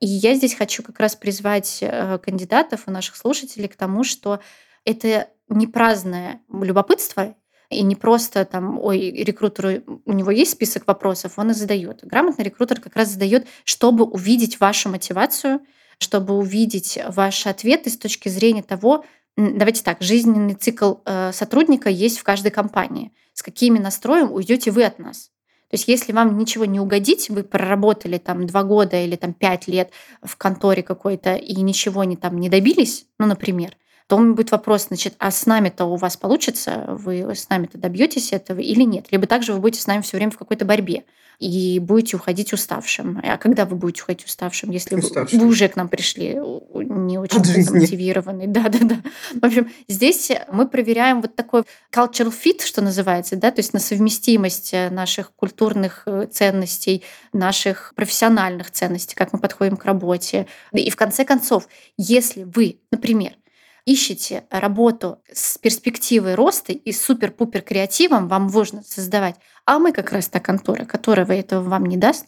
И 0.00 0.06
я 0.06 0.34
здесь 0.34 0.54
хочу 0.54 0.82
как 0.82 0.98
раз 0.98 1.14
призвать 1.14 1.78
э, 1.80 2.18
кандидатов 2.18 2.86
и 2.86 2.90
наших 2.90 3.16
слушателей 3.16 3.68
к 3.68 3.76
тому, 3.76 4.04
что 4.04 4.40
это 4.84 5.28
не 5.48 5.66
праздное 5.66 6.40
любопытство 6.48 7.36
и 7.70 7.82
не 7.82 7.96
просто 7.96 8.44
там, 8.44 8.78
ой, 8.78 9.10
рекрутеру, 9.10 9.82
у 10.04 10.12
него 10.12 10.30
есть 10.30 10.52
список 10.52 10.86
вопросов, 10.86 11.34
он 11.38 11.50
и 11.50 11.54
задает. 11.54 12.00
Грамотный 12.02 12.44
рекрутер 12.44 12.80
как 12.80 12.96
раз 12.96 13.08
задает, 13.08 13.46
чтобы 13.64 14.04
увидеть 14.04 14.60
вашу 14.60 14.88
мотивацию, 14.88 15.60
чтобы 15.98 16.34
увидеть 16.34 16.98
ваши 17.08 17.48
ответы 17.48 17.90
с 17.90 17.96
точки 17.96 18.28
зрения 18.28 18.62
того, 18.62 19.04
давайте 19.36 19.82
так, 19.82 20.00
жизненный 20.00 20.54
цикл 20.54 20.96
э, 21.04 21.32
сотрудника 21.32 21.88
есть 21.88 22.18
в 22.18 22.24
каждой 22.24 22.50
компании. 22.50 23.12
С 23.32 23.42
какими 23.42 23.78
настроем 23.78 24.32
уйдете 24.32 24.70
вы 24.70 24.84
от 24.84 24.98
нас? 24.98 25.30
То 25.74 25.76
есть 25.76 25.88
если 25.88 26.12
вам 26.12 26.38
ничего 26.38 26.66
не 26.66 26.78
угодить, 26.78 27.28
вы 27.30 27.42
проработали 27.42 28.18
там 28.18 28.46
два 28.46 28.62
года 28.62 28.96
или 29.02 29.16
там 29.16 29.34
пять 29.34 29.66
лет 29.66 29.90
в 30.22 30.36
конторе 30.36 30.84
какой-то 30.84 31.34
и 31.34 31.52
ничего 31.62 32.04
не 32.04 32.16
там 32.16 32.38
не 32.38 32.48
добились, 32.48 33.06
ну, 33.18 33.26
например, 33.26 33.76
то 34.06 34.18
будет 34.18 34.50
вопрос, 34.50 34.88
значит, 34.88 35.14
а 35.18 35.30
с 35.30 35.46
нами-то 35.46 35.86
у 35.86 35.96
вас 35.96 36.16
получится, 36.16 36.84
вы 36.88 37.34
с 37.34 37.48
нами-то 37.48 37.78
добьетесь 37.78 38.32
этого 38.32 38.60
или 38.60 38.82
нет? 38.82 39.06
Либо 39.10 39.26
также 39.26 39.52
вы 39.52 39.60
будете 39.60 39.80
с 39.80 39.86
нами 39.86 40.02
все 40.02 40.16
время 40.16 40.30
в 40.30 40.38
какой-то 40.38 40.64
борьбе 40.64 41.04
и 41.38 41.78
будете 41.80 42.16
уходить 42.16 42.52
уставшим. 42.52 43.20
А 43.22 43.36
когда 43.38 43.64
вы 43.64 43.76
будете 43.76 44.02
уходить 44.02 44.24
уставшим, 44.24 44.70
если 44.70 44.96
уставшим. 44.96 45.40
вы 45.40 45.46
уже 45.46 45.68
к 45.68 45.76
нам 45.76 45.88
пришли 45.88 46.34
не 46.74 47.18
очень 47.18 47.38
мотивированный? 47.38 48.46
Да, 48.46 48.68
да, 48.68 48.78
да. 48.82 48.96
В 49.40 49.44
общем, 49.44 49.70
здесь 49.88 50.30
мы 50.52 50.68
проверяем 50.68 51.20
вот 51.22 51.34
такой 51.34 51.64
cultural 51.92 52.32
fit, 52.32 52.64
что 52.64 52.82
называется, 52.82 53.36
да, 53.36 53.50
то 53.50 53.60
есть 53.60 53.72
на 53.72 53.80
совместимость 53.80 54.74
наших 54.90 55.32
культурных 55.34 56.02
э, 56.06 56.26
ценностей, 56.30 57.02
наших 57.32 57.94
профессиональных 57.96 58.70
ценностей, 58.70 59.14
как 59.14 59.32
мы 59.32 59.38
подходим 59.38 59.76
к 59.76 59.84
работе. 59.84 60.46
И 60.72 60.90
в 60.90 60.96
конце 60.96 61.24
концов, 61.24 61.68
если 61.96 62.44
вы, 62.44 62.78
например, 62.90 63.32
ищете 63.86 64.44
работу 64.50 65.18
с 65.32 65.58
перспективой 65.58 66.34
роста 66.34 66.72
и 66.72 66.92
супер-пупер 66.92 67.62
креативом, 67.62 68.28
вам 68.28 68.50
можно 68.50 68.82
создавать. 68.82 69.36
А 69.66 69.78
мы 69.78 69.92
как 69.92 70.12
раз 70.12 70.28
та 70.28 70.40
контора, 70.40 70.84
которая 70.84 71.26
этого 71.26 71.62
вам 71.62 71.86
не 71.86 71.96
даст. 71.96 72.26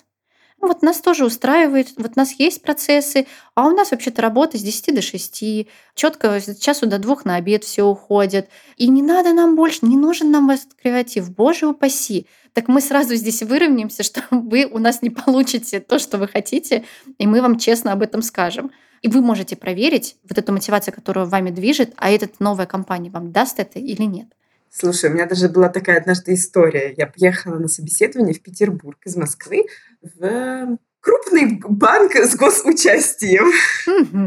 Вот 0.61 0.83
нас 0.83 1.01
тоже 1.01 1.27
устраивает, 1.27 1.89
вот 1.97 2.13
у 2.17 2.19
нас 2.19 2.33
есть 2.39 2.63
процессы, 2.63 3.27
а 3.55 3.67
у 3.67 3.71
нас 3.71 3.91
вообще-то 3.91 4.23
работа 4.23 4.57
с 4.57 4.63
10 4.63 4.95
до 4.95 5.03
6, 5.03 5.69
четко 5.95 6.41
с 6.41 6.57
часу 6.57 6.87
до 6.87 6.99
двух 6.99 7.27
на 7.27 7.37
обед 7.37 7.63
все 7.63 7.85
уходит. 7.85 8.49
И 8.77 8.89
не 8.89 9.03
надо 9.03 9.35
нам 9.35 9.55
больше, 9.55 9.81
не 9.83 9.97
нужен 9.97 10.31
нам 10.31 10.51
этот 10.51 10.75
креатив, 10.75 11.31
боже 11.31 11.67
упаси. 11.67 12.27
Так 12.55 12.69
мы 12.69 12.81
сразу 12.81 13.15
здесь 13.17 13.43
выровняемся, 13.43 14.03
что 14.03 14.23
вы 14.31 14.65
у 14.65 14.79
нас 14.79 15.03
не 15.03 15.11
получите 15.11 15.79
то, 15.81 15.99
что 15.99 16.17
вы 16.17 16.27
хотите, 16.27 16.85
и 17.19 17.27
мы 17.27 17.43
вам 17.43 17.59
честно 17.59 17.93
об 17.93 18.03
этом 18.03 18.23
скажем. 18.23 18.73
И 19.03 19.09
вы 19.09 19.21
можете 19.21 19.57
проверить 19.57 20.17
вот 20.29 20.39
эту 20.39 20.53
мотивацию, 20.53 20.95
которая 20.95 21.27
вами 21.27 21.51
движет, 21.51 21.93
а 21.97 22.11
эта 22.11 22.29
новая 22.39 22.67
компания 22.67 23.11
вам 23.11 23.33
даст 23.33 23.59
это 23.59 23.79
или 23.79 24.03
нет. 24.03 24.29
Слушай, 24.71 25.11
у 25.11 25.15
меня 25.15 25.27
даже 25.27 25.49
была 25.49 25.69
такая 25.69 25.99
однажды 25.99 26.35
история. 26.35 26.95
Я 26.97 27.07
поехала 27.07 27.59
на 27.59 27.69
собеседование 27.69 28.35
в 28.35 28.43
Петербург 28.43 28.99
из 29.05 29.17
Москвы 29.17 29.65
в 30.03 30.79
крупный 31.01 31.61
банк 31.63 32.15
с 32.15 32.37
госучастием. 32.37 33.51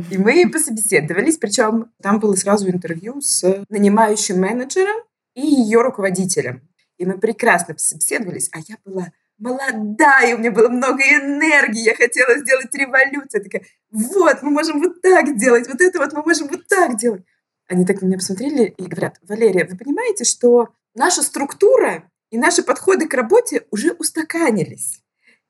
И 0.09 0.17
мы 0.17 0.49
пособеседовались, 0.49 1.37
причем 1.37 1.91
там 2.01 2.19
было 2.19 2.35
сразу 2.35 2.69
интервью 2.69 3.21
с 3.21 3.63
нанимающим 3.69 4.39
менеджером 4.39 4.95
и 5.35 5.41
ее 5.41 5.81
руководителем. 5.81 6.61
И 6.97 7.05
мы 7.05 7.17
прекрасно 7.17 7.73
пособеседовались, 7.73 8.49
а 8.51 8.59
я 8.67 8.77
была 8.85 9.11
молодая, 9.39 10.35
у 10.35 10.39
меня 10.39 10.51
было 10.51 10.69
много 10.69 11.01
энергии, 11.01 11.83
я 11.83 11.95
хотела 11.95 12.37
сделать 12.37 12.73
революцию. 12.73 13.41
Я 13.41 13.43
такая, 13.43 13.63
вот, 13.91 14.43
мы 14.43 14.51
можем 14.51 14.79
вот 14.79 15.01
так 15.01 15.37
делать, 15.37 15.67
вот 15.67 15.81
это 15.81 15.99
вот 15.99 16.13
мы 16.13 16.21
можем 16.23 16.47
вот 16.47 16.67
так 16.67 16.97
делать. 16.97 17.23
Они 17.67 17.85
так 17.85 18.01
на 18.01 18.07
меня 18.07 18.17
посмотрели 18.17 18.73
и 18.77 18.83
говорят, 18.83 19.17
Валерия, 19.27 19.65
вы 19.65 19.77
понимаете, 19.77 20.23
что 20.25 20.69
наша 20.95 21.21
структура 21.21 22.09
и 22.31 22.37
наши 22.37 22.63
подходы 22.63 23.07
к 23.07 23.13
работе 23.13 23.63
уже 23.71 23.91
устаканились. 23.93 25.01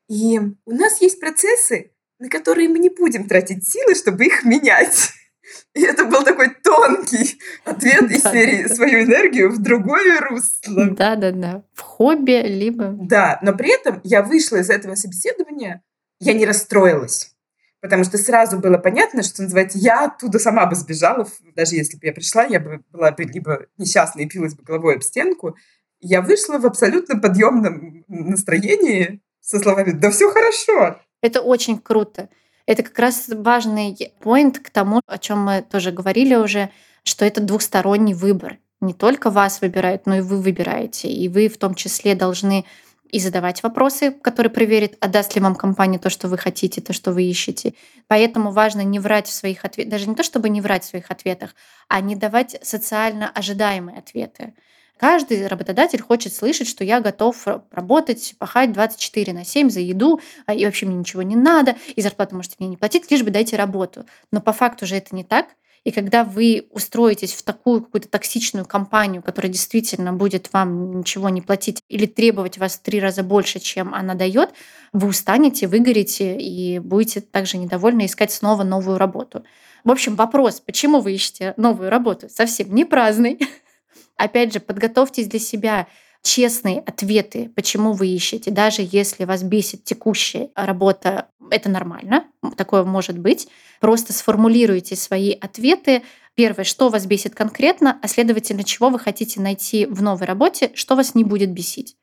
И 0.08 0.38
у 0.38 0.72
нас 0.72 1.00
есть 1.00 1.20
процессы, 1.20 1.92
на 2.18 2.28
которые 2.28 2.68
мы 2.68 2.78
не 2.78 2.90
будем 2.90 3.26
тратить 3.26 3.66
силы, 3.66 3.94
чтобы 3.94 4.26
их 4.26 4.44
менять. 4.44 5.10
И 5.74 5.82
это 5.82 6.04
был 6.04 6.22
такой 6.22 6.50
тонкий 6.62 7.40
ответ 7.64 8.10
из 8.10 8.22
серии 8.22 8.66
«Свою 8.72 9.04
энергию 9.04 9.50
в 9.50 9.58
другое 9.58 10.20
русло». 10.20 10.90
Да-да-да. 10.90 11.64
Хобби, 12.00 12.40
либо... 12.46 12.96
Да, 12.98 13.38
но 13.42 13.52
при 13.52 13.74
этом 13.74 14.00
я 14.04 14.22
вышла 14.22 14.56
из 14.56 14.70
этого 14.70 14.94
собеседования, 14.94 15.82
я 16.18 16.32
не 16.32 16.46
расстроилась. 16.46 17.36
Потому 17.82 18.04
что 18.04 18.16
сразу 18.16 18.58
было 18.58 18.78
понятно, 18.78 19.22
что 19.22 19.42
называется, 19.42 19.76
я 19.76 20.06
оттуда 20.06 20.38
сама 20.38 20.64
бы 20.64 20.76
сбежала, 20.76 21.28
даже 21.54 21.74
если 21.74 21.98
бы 21.98 22.06
я 22.06 22.14
пришла, 22.14 22.44
я 22.44 22.58
бы 22.58 22.82
была 22.90 23.10
бы 23.10 23.24
либо 23.24 23.66
несчастной 23.76 24.24
и 24.24 24.28
пилась 24.28 24.54
бы 24.54 24.62
головой 24.62 24.94
об 24.94 25.02
стенку. 25.02 25.56
Я 26.00 26.22
вышла 26.22 26.56
в 26.58 26.64
абсолютно 26.64 27.20
подъемном 27.20 28.02
настроении 28.08 29.20
со 29.42 29.58
словами 29.58 29.90
«Да 29.90 30.10
все 30.10 30.30
хорошо». 30.30 30.98
Это 31.20 31.42
очень 31.42 31.78
круто. 31.78 32.30
Это 32.64 32.82
как 32.82 32.98
раз 32.98 33.28
важный 33.28 33.94
поинт 34.22 34.58
к 34.58 34.70
тому, 34.70 35.02
о 35.06 35.18
чем 35.18 35.40
мы 35.40 35.60
тоже 35.60 35.92
говорили 35.92 36.34
уже, 36.34 36.70
что 37.02 37.26
это 37.26 37.42
двухсторонний 37.42 38.14
выбор. 38.14 38.56
Не 38.80 38.94
только 38.94 39.30
вас 39.30 39.60
выбирают, 39.60 40.06
но 40.06 40.16
и 40.16 40.20
вы 40.20 40.40
выбираете. 40.40 41.08
И 41.08 41.28
вы 41.28 41.48
в 41.48 41.58
том 41.58 41.74
числе 41.74 42.14
должны 42.14 42.64
и 43.10 43.18
задавать 43.18 43.62
вопросы, 43.62 44.12
которые 44.12 44.52
проверят, 44.52 44.92
отдаст 45.00 45.34
ли 45.34 45.40
вам 45.40 45.54
компания 45.54 45.98
то, 45.98 46.10
что 46.10 46.28
вы 46.28 46.38
хотите, 46.38 46.80
то, 46.80 46.92
что 46.92 47.12
вы 47.12 47.24
ищете. 47.24 47.74
Поэтому 48.06 48.52
важно 48.52 48.82
не 48.82 48.98
врать 48.98 49.26
в 49.26 49.32
своих 49.32 49.64
ответах, 49.64 49.90
даже 49.90 50.08
не 50.08 50.14
то, 50.14 50.22
чтобы 50.22 50.48
не 50.48 50.60
врать 50.60 50.84
в 50.84 50.88
своих 50.88 51.10
ответах, 51.10 51.54
а 51.88 52.00
не 52.00 52.14
давать 52.14 52.56
социально 52.62 53.28
ожидаемые 53.28 53.98
ответы. 53.98 54.54
Каждый 54.96 55.46
работодатель 55.46 56.02
хочет 56.02 56.34
слышать, 56.34 56.68
что 56.68 56.84
я 56.84 57.00
готов 57.00 57.46
работать, 57.70 58.34
пахать 58.38 58.72
24 58.72 59.32
на 59.32 59.44
7 59.44 59.70
за 59.70 59.80
еду, 59.80 60.20
а, 60.44 60.54
и 60.54 60.64
вообще 60.64 60.84
мне 60.84 60.96
ничего 60.96 61.22
не 61.22 61.36
надо, 61.36 61.76
и 61.96 62.02
зарплату 62.02 62.36
можете 62.36 62.56
мне 62.58 62.68
не 62.68 62.76
платить, 62.76 63.10
лишь 63.10 63.22
бы 63.22 63.30
дайте 63.30 63.56
работу. 63.56 64.04
Но 64.30 64.42
по 64.42 64.52
факту 64.52 64.86
же 64.86 64.96
это 64.96 65.16
не 65.16 65.24
так. 65.24 65.46
И 65.84 65.92
когда 65.92 66.24
вы 66.24 66.66
устроитесь 66.70 67.32
в 67.32 67.42
такую 67.42 67.82
какую-то 67.82 68.08
токсичную 68.08 68.66
компанию, 68.66 69.22
которая 69.22 69.50
действительно 69.50 70.12
будет 70.12 70.52
вам 70.52 70.98
ничего 70.98 71.30
не 71.30 71.40
платить 71.40 71.82
или 71.88 72.04
требовать 72.04 72.58
вас 72.58 72.74
в 72.74 72.82
три 72.82 73.00
раза 73.00 73.22
больше, 73.22 73.60
чем 73.60 73.94
она 73.94 74.14
дает, 74.14 74.50
вы 74.92 75.08
устанете, 75.08 75.66
выгорите 75.66 76.36
и 76.38 76.78
будете 76.78 77.22
также 77.22 77.56
недовольны 77.56 78.06
искать 78.06 78.30
снова 78.30 78.62
новую 78.62 78.98
работу. 78.98 79.42
В 79.82 79.90
общем, 79.90 80.16
вопрос, 80.16 80.60
почему 80.60 81.00
вы 81.00 81.14
ищете 81.14 81.54
новую 81.56 81.88
работу, 81.88 82.28
совсем 82.28 82.74
не 82.74 82.84
праздный. 82.84 83.38
Опять 84.16 84.52
же, 84.52 84.60
подготовьтесь 84.60 85.28
для 85.28 85.38
себя 85.38 85.86
честные 86.22 86.80
ответы, 86.80 87.50
почему 87.54 87.92
вы 87.92 88.08
ищете, 88.08 88.50
даже 88.50 88.86
если 88.90 89.24
вас 89.24 89.42
бесит 89.42 89.84
текущая 89.84 90.50
работа, 90.54 91.28
это 91.50 91.68
нормально, 91.68 92.24
такое 92.56 92.84
может 92.84 93.18
быть. 93.18 93.48
Просто 93.80 94.12
сформулируйте 94.12 94.96
свои 94.96 95.32
ответы. 95.32 96.02
Первое, 96.34 96.64
что 96.64 96.88
вас 96.88 97.06
бесит 97.06 97.34
конкретно, 97.34 97.98
а 98.02 98.08
следовательно, 98.08 98.64
чего 98.64 98.90
вы 98.90 98.98
хотите 98.98 99.40
найти 99.40 99.86
в 99.86 100.02
новой 100.02 100.26
работе, 100.26 100.70
что 100.74 100.94
вас 100.94 101.14
не 101.14 101.24
будет 101.24 101.50
бесить. 101.52 101.96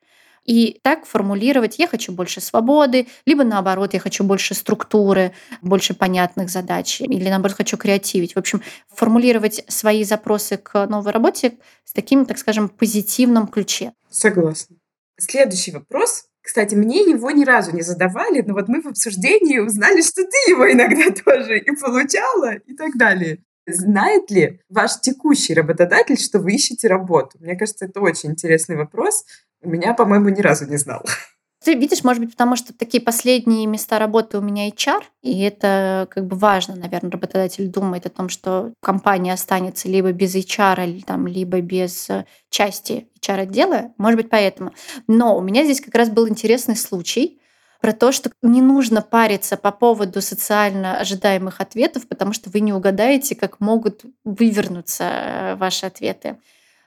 И 0.47 0.79
так 0.81 1.05
формулировать 1.05 1.77
«я 1.77 1.87
хочу 1.87 2.11
больше 2.13 2.41
свободы», 2.41 3.07
либо 3.25 3.43
наоборот 3.43 3.93
«я 3.93 3.99
хочу 3.99 4.23
больше 4.23 4.55
структуры, 4.55 5.33
больше 5.61 5.93
понятных 5.93 6.49
задач», 6.49 7.01
или 7.01 7.29
наоборот 7.29 7.57
«хочу 7.57 7.77
креативить». 7.77 8.33
В 8.33 8.39
общем, 8.39 8.61
формулировать 8.89 9.63
свои 9.67 10.05
запросы 10.05 10.57
к 10.57 10.87
новой 10.87 11.11
работе 11.11 11.57
с 11.83 11.91
таким, 11.91 12.25
так 12.25 12.37
скажем, 12.37 12.69
позитивным 12.69 13.47
ключе. 13.47 13.91
Согласна. 14.09 14.77
Следующий 15.19 15.71
вопрос. 15.71 16.25
Кстати, 16.41 16.75
мне 16.75 17.01
его 17.01 17.29
ни 17.31 17.43
разу 17.43 17.75
не 17.75 17.81
задавали, 17.81 18.41
но 18.41 18.53
вот 18.53 18.69
мы 18.69 18.81
в 18.81 18.87
обсуждении 18.87 19.59
узнали, 19.59 20.01
что 20.01 20.23
ты 20.23 20.51
его 20.51 20.71
иногда 20.71 21.11
тоже 21.25 21.59
и 21.59 21.75
получала, 21.75 22.53
и 22.53 22.73
так 22.73 22.95
далее. 22.95 23.39
Знает 23.69 24.31
ли 24.31 24.61
ваш 24.69 25.01
текущий 25.01 25.53
работодатель, 25.53 26.17
что 26.17 26.39
вы 26.39 26.53
ищете 26.53 26.87
работу? 26.87 27.37
Мне 27.41 27.57
кажется, 27.57 27.83
это 27.83 27.99
очень 27.99 28.31
интересный 28.31 28.77
вопрос. 28.77 29.25
Меня, 29.61 29.93
по-моему, 29.93 30.29
ни 30.29 30.41
разу 30.41 30.65
не 30.65 30.77
знал. 30.77 31.03
Ты 31.63 31.73
видишь, 31.73 32.03
может 32.03 32.23
быть, 32.23 32.31
потому 32.31 32.55
что 32.55 32.71
такие 32.71 33.03
последние 33.03 33.65
места 33.65 33.97
работы 33.97 34.37
у 34.37 34.41
меня 34.41 34.69
HR, 34.69 35.01
и 35.23 35.41
это 35.41 36.07
как 36.11 36.27
бы 36.27 36.37
важно, 36.37 36.75
наверное, 36.75 37.11
работодатель 37.11 37.67
думает 37.67 38.05
о 38.05 38.09
том, 38.09 38.29
что 38.29 38.73
компания 38.81 39.33
останется 39.33 39.89
либо 39.89 40.11
без 40.11 40.35
HR, 40.35 41.03
там, 41.03 41.25
либо 41.25 41.59
без 41.61 42.09
э, 42.09 42.25
части 42.49 43.09
HR-отдела, 43.21 43.93
может 43.97 44.21
быть, 44.21 44.29
поэтому. 44.29 44.71
Но 45.07 45.35
у 45.35 45.41
меня 45.41 45.63
здесь 45.63 45.81
как 45.81 45.95
раз 45.95 46.09
был 46.09 46.29
интересный 46.29 46.75
случай, 46.75 47.41
про 47.81 47.93
то, 47.93 48.11
что 48.11 48.31
не 48.41 48.61
нужно 48.61 49.01
париться 49.01 49.57
по 49.57 49.71
поводу 49.71 50.21
социально 50.21 50.97
ожидаемых 50.97 51.61
ответов, 51.61 52.07
потому 52.07 52.33
что 52.33 52.49
вы 52.49 52.59
не 52.59 52.73
угадаете, 52.73 53.35
как 53.35 53.59
могут 53.59 54.03
вывернуться 54.23 55.03
э, 55.03 55.55
ваши 55.55 55.85
ответы. 55.85 56.37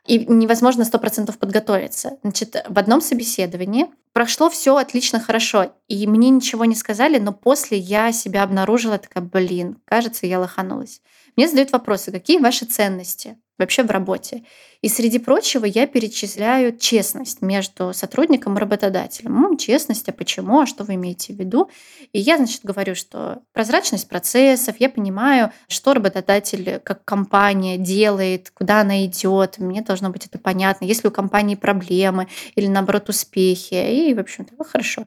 И 0.07 0.25
невозможно 0.27 0.85
сто 0.85 0.99
процентов 0.99 1.39
подготовиться. 1.39 2.19
Значит, 2.23 2.65
в 2.69 2.79
одном 2.79 3.01
собеседовании 3.01 3.87
прошло 4.13 4.49
все 4.51 4.77
отлично 4.77 5.21
хорошо, 5.21 5.73
и 5.89 6.07
мне 6.07 6.31
ничего 6.31 6.65
не 6.65 6.75
сказали, 6.75 7.19
но 7.19 7.33
после 7.33 7.79
я 7.79 8.13
себя 8.13 8.43
обнаружила 8.43 8.99
такая, 8.99 9.23
блин, 9.23 9.79
кажется, 9.85 10.27
я 10.27 10.41
лоханулась. 10.41 11.03
Мне 11.37 11.49
задают 11.49 11.73
вопросы, 11.73 12.11
какие 12.13 12.39
ваши 12.39 12.65
ценности? 12.65 13.39
Вообще 13.61 13.83
в 13.83 13.91
работе. 13.91 14.43
И 14.83 14.89
среди 14.89 15.19
прочего 15.19 15.65
я 15.65 15.87
перечисляю 15.87 16.77
честность 16.77 17.43
между 17.43 17.93
сотрудником 17.93 18.57
и 18.57 18.61
работодателем. 18.61 19.41
Ну, 19.41 19.57
честность, 19.57 20.09
а 20.09 20.13
почему, 20.13 20.61
а 20.61 20.67
что 20.67 20.85
вы 20.85 20.95
имеете 20.95 21.33
в 21.33 21.37
виду? 21.37 21.71
И 22.13 22.19
я, 22.19 22.39
значит, 22.39 22.65
говорю, 22.65 22.95
что 22.95 23.43
прозрачность 23.53 24.09
процессов, 24.09 24.77
я 24.79 24.89
понимаю, 24.89 25.53
что 25.69 25.95
работодатель 25.95 26.81
как 26.81 27.05
компания 27.05 27.77
делает, 27.77 28.51
куда 28.51 28.81
она 28.81 29.05
идет, 29.05 29.59
мне 29.59 29.83
должно 29.83 30.11
быть 30.11 30.27
это 30.27 30.39
понятно, 30.39 30.87
есть 30.87 31.05
ли 31.05 31.09
у 31.09 31.13
компании 31.13 31.55
проблемы 31.55 32.29
или, 32.55 32.67
наоборот, 32.67 33.09
успехи. 33.09 33.75
И, 34.09 34.15
в 34.15 34.19
общем-то, 34.19 34.55
ну, 34.59 34.65
хорошо. 34.65 35.07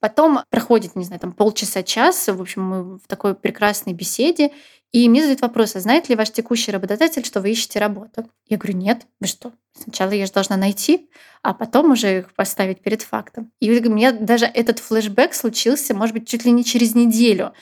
Потом 0.00 0.40
проходит, 0.48 0.96
не 0.96 1.04
знаю, 1.04 1.20
там 1.20 1.32
полчаса, 1.32 1.82
час, 1.82 2.28
в 2.28 2.40
общем, 2.40 2.62
мы 2.62 2.98
в 2.98 3.06
такой 3.06 3.34
прекрасной 3.34 3.92
беседе, 3.92 4.50
и 4.92 5.08
мне 5.08 5.20
задают 5.20 5.40
вопрос, 5.42 5.76
а 5.76 5.80
знает 5.80 6.08
ли 6.08 6.16
ваш 6.16 6.30
текущий 6.30 6.72
работодатель, 6.72 7.24
что 7.24 7.40
вы 7.40 7.50
ищете 7.50 7.78
работу? 7.78 8.28
Я 8.48 8.56
говорю, 8.56 8.76
нет, 8.78 9.06
вы 9.20 9.28
что? 9.28 9.52
Сначала 9.72 10.10
я 10.10 10.26
же 10.26 10.32
должна 10.32 10.56
найти, 10.56 11.08
а 11.42 11.54
потом 11.54 11.92
уже 11.92 12.18
их 12.18 12.34
поставить 12.34 12.82
перед 12.82 13.02
фактом. 13.02 13.52
И 13.60 13.70
у 13.70 13.90
меня 13.90 14.10
даже 14.10 14.46
этот 14.46 14.80
флешбэк 14.80 15.32
случился, 15.32 15.94
может 15.94 16.12
быть, 16.12 16.28
чуть 16.28 16.44
ли 16.44 16.50
не 16.50 16.64
через 16.64 16.96
неделю 16.96 17.52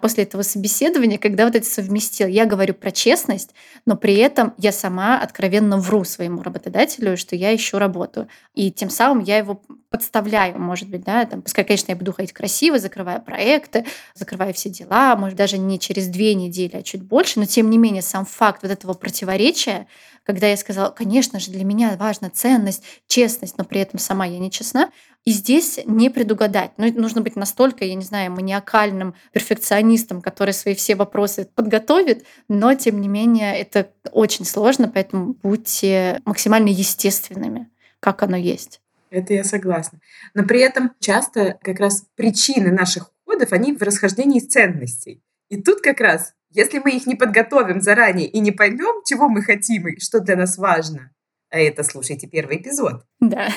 после 0.00 0.22
этого 0.22 0.42
собеседования, 0.42 1.18
когда 1.18 1.44
вот 1.44 1.56
это 1.56 1.66
совместил. 1.66 2.28
Я 2.28 2.46
говорю 2.46 2.74
про 2.74 2.92
честность, 2.92 3.54
но 3.86 3.96
при 3.96 4.14
этом 4.14 4.54
я 4.56 4.70
сама 4.70 5.20
откровенно 5.20 5.78
вру 5.78 6.04
своему 6.04 6.42
работодателю, 6.42 7.16
что 7.16 7.34
я 7.34 7.54
ищу 7.54 7.78
работу. 7.78 8.28
И 8.54 8.70
тем 8.70 8.88
самым 8.88 9.24
я 9.24 9.38
его 9.38 9.60
подставляю, 9.90 10.60
может 10.60 10.88
быть, 10.88 11.02
да, 11.02 11.24
там, 11.24 11.42
пускай, 11.42 11.64
конечно, 11.64 11.90
я 11.90 11.96
буду 11.96 12.12
ходить 12.12 12.32
красиво, 12.32 12.78
закрывая 12.78 13.18
проекты, 13.18 13.84
закрывая 14.14 14.52
все 14.52 14.70
дела, 14.70 15.16
может, 15.16 15.36
даже 15.36 15.58
не 15.58 15.80
через 15.80 16.06
две 16.06 16.34
недели, 16.34 16.67
а 16.74 16.82
чуть 16.82 17.02
больше, 17.02 17.40
но 17.40 17.46
тем 17.46 17.70
не 17.70 17.78
менее 17.78 18.02
сам 18.02 18.24
факт 18.24 18.62
вот 18.62 18.70
этого 18.70 18.94
противоречия, 18.94 19.86
когда 20.24 20.46
я 20.46 20.56
сказала, 20.56 20.90
конечно 20.90 21.40
же, 21.40 21.50
для 21.50 21.64
меня 21.64 21.96
важна 21.98 22.28
ценность, 22.30 22.82
честность, 23.06 23.56
но 23.56 23.64
при 23.64 23.80
этом 23.80 23.98
сама 23.98 24.26
я 24.26 24.38
не 24.38 24.50
честна, 24.50 24.90
и 25.24 25.30
здесь 25.30 25.80
не 25.84 26.10
предугадать. 26.10 26.72
Ну, 26.76 26.92
нужно 26.92 27.20
быть 27.20 27.36
настолько, 27.36 27.84
я 27.84 27.94
не 27.94 28.04
знаю, 28.04 28.32
маниакальным 28.32 29.14
перфекционистом, 29.32 30.22
который 30.22 30.54
свои 30.54 30.74
все 30.74 30.94
вопросы 30.96 31.48
подготовит, 31.54 32.24
но, 32.48 32.74
тем 32.74 33.00
не 33.00 33.08
менее, 33.08 33.58
это 33.58 33.90
очень 34.12 34.44
сложно, 34.44 34.88
поэтому 34.88 35.34
будьте 35.42 36.20
максимально 36.24 36.68
естественными, 36.68 37.70
как 38.00 38.22
оно 38.22 38.36
есть. 38.36 38.80
Это 39.10 39.34
я 39.34 39.44
согласна. 39.44 40.00
Но 40.34 40.44
при 40.44 40.60
этом 40.60 40.92
часто 41.00 41.58
как 41.62 41.80
раз 41.80 42.04
причины 42.14 42.70
наших 42.70 43.10
уходов, 43.24 43.52
они 43.52 43.72
в 43.72 43.82
расхождении 43.82 44.40
ценностей. 44.40 45.22
И 45.48 45.60
тут 45.60 45.80
как 45.80 46.00
раз, 46.00 46.34
если 46.50 46.78
мы 46.78 46.92
их 46.92 47.06
не 47.06 47.14
подготовим 47.14 47.80
заранее 47.80 48.28
и 48.28 48.40
не 48.40 48.52
поймем, 48.52 49.02
чего 49.04 49.28
мы 49.28 49.42
хотим 49.42 49.88
и 49.88 50.00
что 50.00 50.20
для 50.20 50.36
нас 50.36 50.58
важно, 50.58 51.10
а 51.50 51.58
это 51.58 51.82
слушайте 51.82 52.26
первый 52.26 52.58
эпизод. 52.58 53.04
Да. 53.20 53.48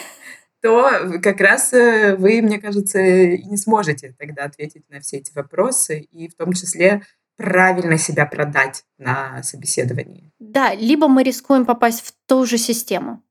То 0.62 1.20
как 1.24 1.42
раз 1.42 1.74
э, 1.74 2.16
вы, 2.16 2.42
мне 2.42 2.60
кажется, 2.60 3.02
не 3.02 3.58
сможете 3.58 4.16
тогда 4.20 4.44
ответить 4.44 4.88
на 4.90 5.00
все 5.00 5.18
эти 5.18 5.34
вопросы, 5.34 6.00
и 6.00 6.28
в 6.28 6.36
том 6.36 6.54
числе 6.54 7.02
правильно 7.36 7.98
себя 7.98 8.28
продать 8.28 8.84
на 9.00 9.42
собеседовании. 9.42 10.32
Да, 10.38 10.76
либо 10.76 11.08
мы 11.08 11.24
рискуем 11.24 11.66
попасть 11.66 12.02
в 12.06 12.14
ту 12.28 12.46
же 12.46 12.60
систему. 12.60 13.24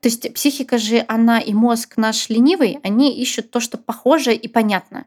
То 0.00 0.08
есть 0.08 0.34
психика 0.34 0.78
же, 0.78 1.04
она 1.06 1.38
и 1.38 1.54
мозг 1.54 1.96
наш 1.96 2.28
ленивый, 2.28 2.80
они 2.82 3.16
ищут 3.22 3.52
то, 3.52 3.60
что 3.60 3.78
похоже 3.78 4.34
и 4.34 4.48
понятно. 4.48 5.06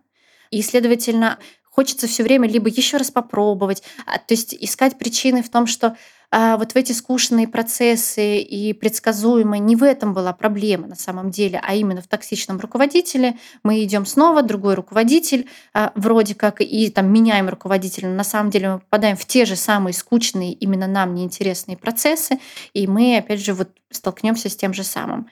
И, 0.51 0.62
следовательно, 0.62 1.38
хочется 1.75 2.08
все 2.08 2.24
время 2.24 2.48
либо 2.48 2.70
еще 2.70 2.98
раз 2.98 3.12
попробовать, 3.12 3.84
а, 4.06 4.17
то 4.17 4.34
есть 4.34 4.56
искать 4.58 4.97
причины 4.97 5.43
в 5.43 5.49
том, 5.49 5.67
что 5.67 5.97
а, 6.32 6.56
вот 6.58 6.71
в 6.71 6.76
эти 6.78 6.93
скучные 6.93 7.47
процессы 7.47 8.39
и 8.39 8.71
предсказуемые, 8.73 9.60
не 9.60 9.76
в 9.76 9.84
этом 9.84 10.13
была 10.13 10.32
проблема 10.32 10.88
на 10.88 10.95
самом 10.95 11.32
деле, 11.32 11.62
а 11.62 11.76
именно 11.76 12.02
в 12.02 12.08
токсичном 12.08 12.60
руководителе. 12.60 13.38
Мы 13.63 13.84
идем 13.84 14.06
снова, 14.06 14.41
другой 14.41 14.76
руководитель, 14.76 15.49
а, 15.73 15.91
вроде 15.95 16.34
как 16.34 16.62
и 16.62 16.89
там 16.89 17.12
меняем 17.12 17.49
руководителя, 17.49 18.08
но 18.08 18.15
на 18.15 18.23
самом 18.23 18.52
деле 18.52 18.69
мы 18.69 18.80
попадаем 18.80 19.17
в 19.17 19.26
те 19.26 19.43
же 19.43 19.58
самые 19.58 19.93
скучные, 19.93 20.54
именно 20.54 20.88
нам 20.88 21.13
неинтересные 21.13 21.78
процессы, 21.78 22.39
и 22.73 22.88
мы 22.88 23.17
опять 23.17 23.43
же 23.43 23.54
вот 23.54 23.69
столкнемся 23.91 24.49
с 24.49 24.56
тем 24.56 24.73
же 24.73 24.84
самым. 24.84 25.28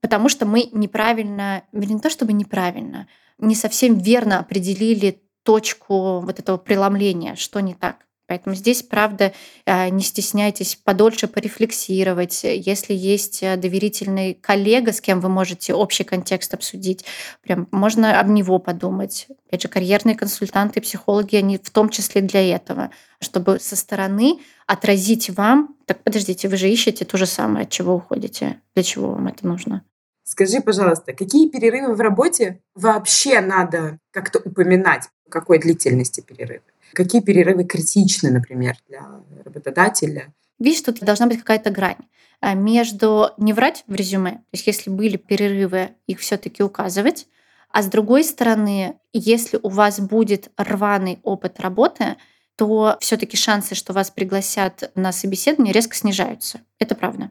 Потому 0.00 0.30
что 0.30 0.46
мы 0.46 0.68
неправильно, 0.72 1.62
не 1.72 2.00
то 2.00 2.08
чтобы 2.08 2.32
неправильно, 2.32 3.06
не 3.38 3.54
совсем 3.54 3.98
верно 3.98 4.38
определили 4.38 5.22
точку 5.42 6.20
вот 6.20 6.38
этого 6.38 6.56
преломления, 6.56 7.34
что 7.36 7.60
не 7.60 7.74
так. 7.74 7.96
Поэтому 8.32 8.54
здесь, 8.54 8.82
правда, 8.82 9.34
э, 9.66 9.90
не 9.90 10.02
стесняйтесь 10.02 10.76
подольше 10.76 11.26
порефлексировать. 11.26 12.44
Если 12.44 12.94
есть 12.94 13.42
э, 13.42 13.56
доверительный 13.56 14.32
коллега, 14.32 14.92
с 14.92 15.02
кем 15.02 15.20
вы 15.20 15.28
можете 15.28 15.74
общий 15.74 16.04
контекст 16.04 16.54
обсудить, 16.54 17.04
прям 17.42 17.68
можно 17.72 18.18
об 18.18 18.28
него 18.28 18.58
подумать. 18.58 19.26
Опять 19.48 19.62
же, 19.62 19.68
карьерные 19.68 20.16
консультанты, 20.16 20.80
психологи, 20.80 21.36
они 21.36 21.58
в 21.58 21.70
том 21.70 21.90
числе 21.90 22.22
для 22.22 22.42
этого, 22.56 22.90
чтобы 23.20 23.60
со 23.60 23.76
стороны 23.76 24.38
отразить 24.66 25.28
вам, 25.28 25.76
так 25.84 26.02
подождите, 26.02 26.48
вы 26.48 26.56
же 26.56 26.70
ищете 26.70 27.04
то 27.04 27.18
же 27.18 27.26
самое, 27.26 27.64
от 27.64 27.70
чего 27.70 27.96
уходите, 27.96 28.60
для 28.74 28.82
чего 28.82 29.10
вам 29.10 29.26
это 29.26 29.46
нужно. 29.46 29.84
Скажи, 30.24 30.60
пожалуйста, 30.60 31.12
какие 31.12 31.50
перерывы 31.50 31.94
в 31.94 32.00
работе 32.00 32.62
вообще 32.74 33.40
надо 33.40 33.98
как-то 34.12 34.38
упоминать? 34.38 35.08
Какой 35.32 35.58
длительности 35.58 36.20
перерывы? 36.20 36.62
Какие 36.92 37.22
перерывы 37.22 37.64
критичны, 37.64 38.30
например, 38.30 38.76
для 38.86 39.22
работодателя? 39.44 40.34
Видишь, 40.58 40.82
тут 40.82 41.00
должна 41.00 41.26
быть 41.26 41.38
какая-то 41.38 41.70
грань 41.70 41.96
а, 42.42 42.52
между 42.52 43.30
не 43.38 43.54
врать 43.54 43.82
в 43.86 43.94
резюме, 43.94 44.32
то 44.32 44.52
есть 44.52 44.66
если 44.66 44.90
были 44.90 45.16
перерывы, 45.16 45.90
их 46.06 46.20
все-таки 46.20 46.62
указывать, 46.62 47.26
а 47.70 47.82
с 47.82 47.86
другой 47.86 48.24
стороны, 48.24 48.98
если 49.14 49.58
у 49.62 49.70
вас 49.70 50.00
будет 50.00 50.50
рваный 50.58 51.18
опыт 51.22 51.60
работы, 51.60 52.16
то 52.56 52.98
все-таки 53.00 53.38
шансы, 53.38 53.74
что 53.74 53.94
вас 53.94 54.10
пригласят 54.10 54.92
на 54.94 55.12
собеседование, 55.12 55.72
резко 55.72 55.96
снижаются. 55.96 56.60
Это 56.78 56.94
правда. 56.94 57.30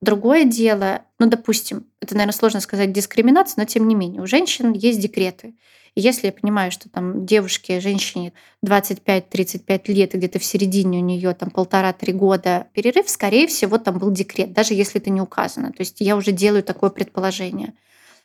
Другое 0.00 0.44
дело, 0.44 1.02
ну, 1.18 1.26
допустим, 1.26 1.86
это, 2.00 2.14
наверное, 2.14 2.32
сложно 2.32 2.60
сказать 2.60 2.92
дискриминация, 2.92 3.60
но 3.60 3.66
тем 3.66 3.86
не 3.86 3.94
менее, 3.94 4.22
у 4.22 4.26
женщин 4.26 4.72
есть 4.72 5.00
декреты. 5.00 5.54
Если 5.96 6.26
я 6.26 6.32
понимаю, 6.32 6.72
что 6.72 6.88
там 6.88 7.24
девушке, 7.24 7.80
женщине 7.80 8.32
25-35 8.66 9.92
лет, 9.92 10.14
и 10.14 10.18
где-то 10.18 10.40
в 10.40 10.44
середине 10.44 10.98
у 10.98 11.02
нее 11.02 11.34
там 11.34 11.50
полтора-три 11.50 12.12
года 12.12 12.66
перерыв, 12.72 13.08
скорее 13.08 13.46
всего, 13.46 13.78
там 13.78 13.98
был 13.98 14.10
декрет, 14.10 14.52
даже 14.52 14.74
если 14.74 15.00
это 15.00 15.10
не 15.10 15.20
указано. 15.20 15.68
То 15.68 15.80
есть 15.80 16.00
я 16.00 16.16
уже 16.16 16.32
делаю 16.32 16.64
такое 16.64 16.90
предположение. 16.90 17.74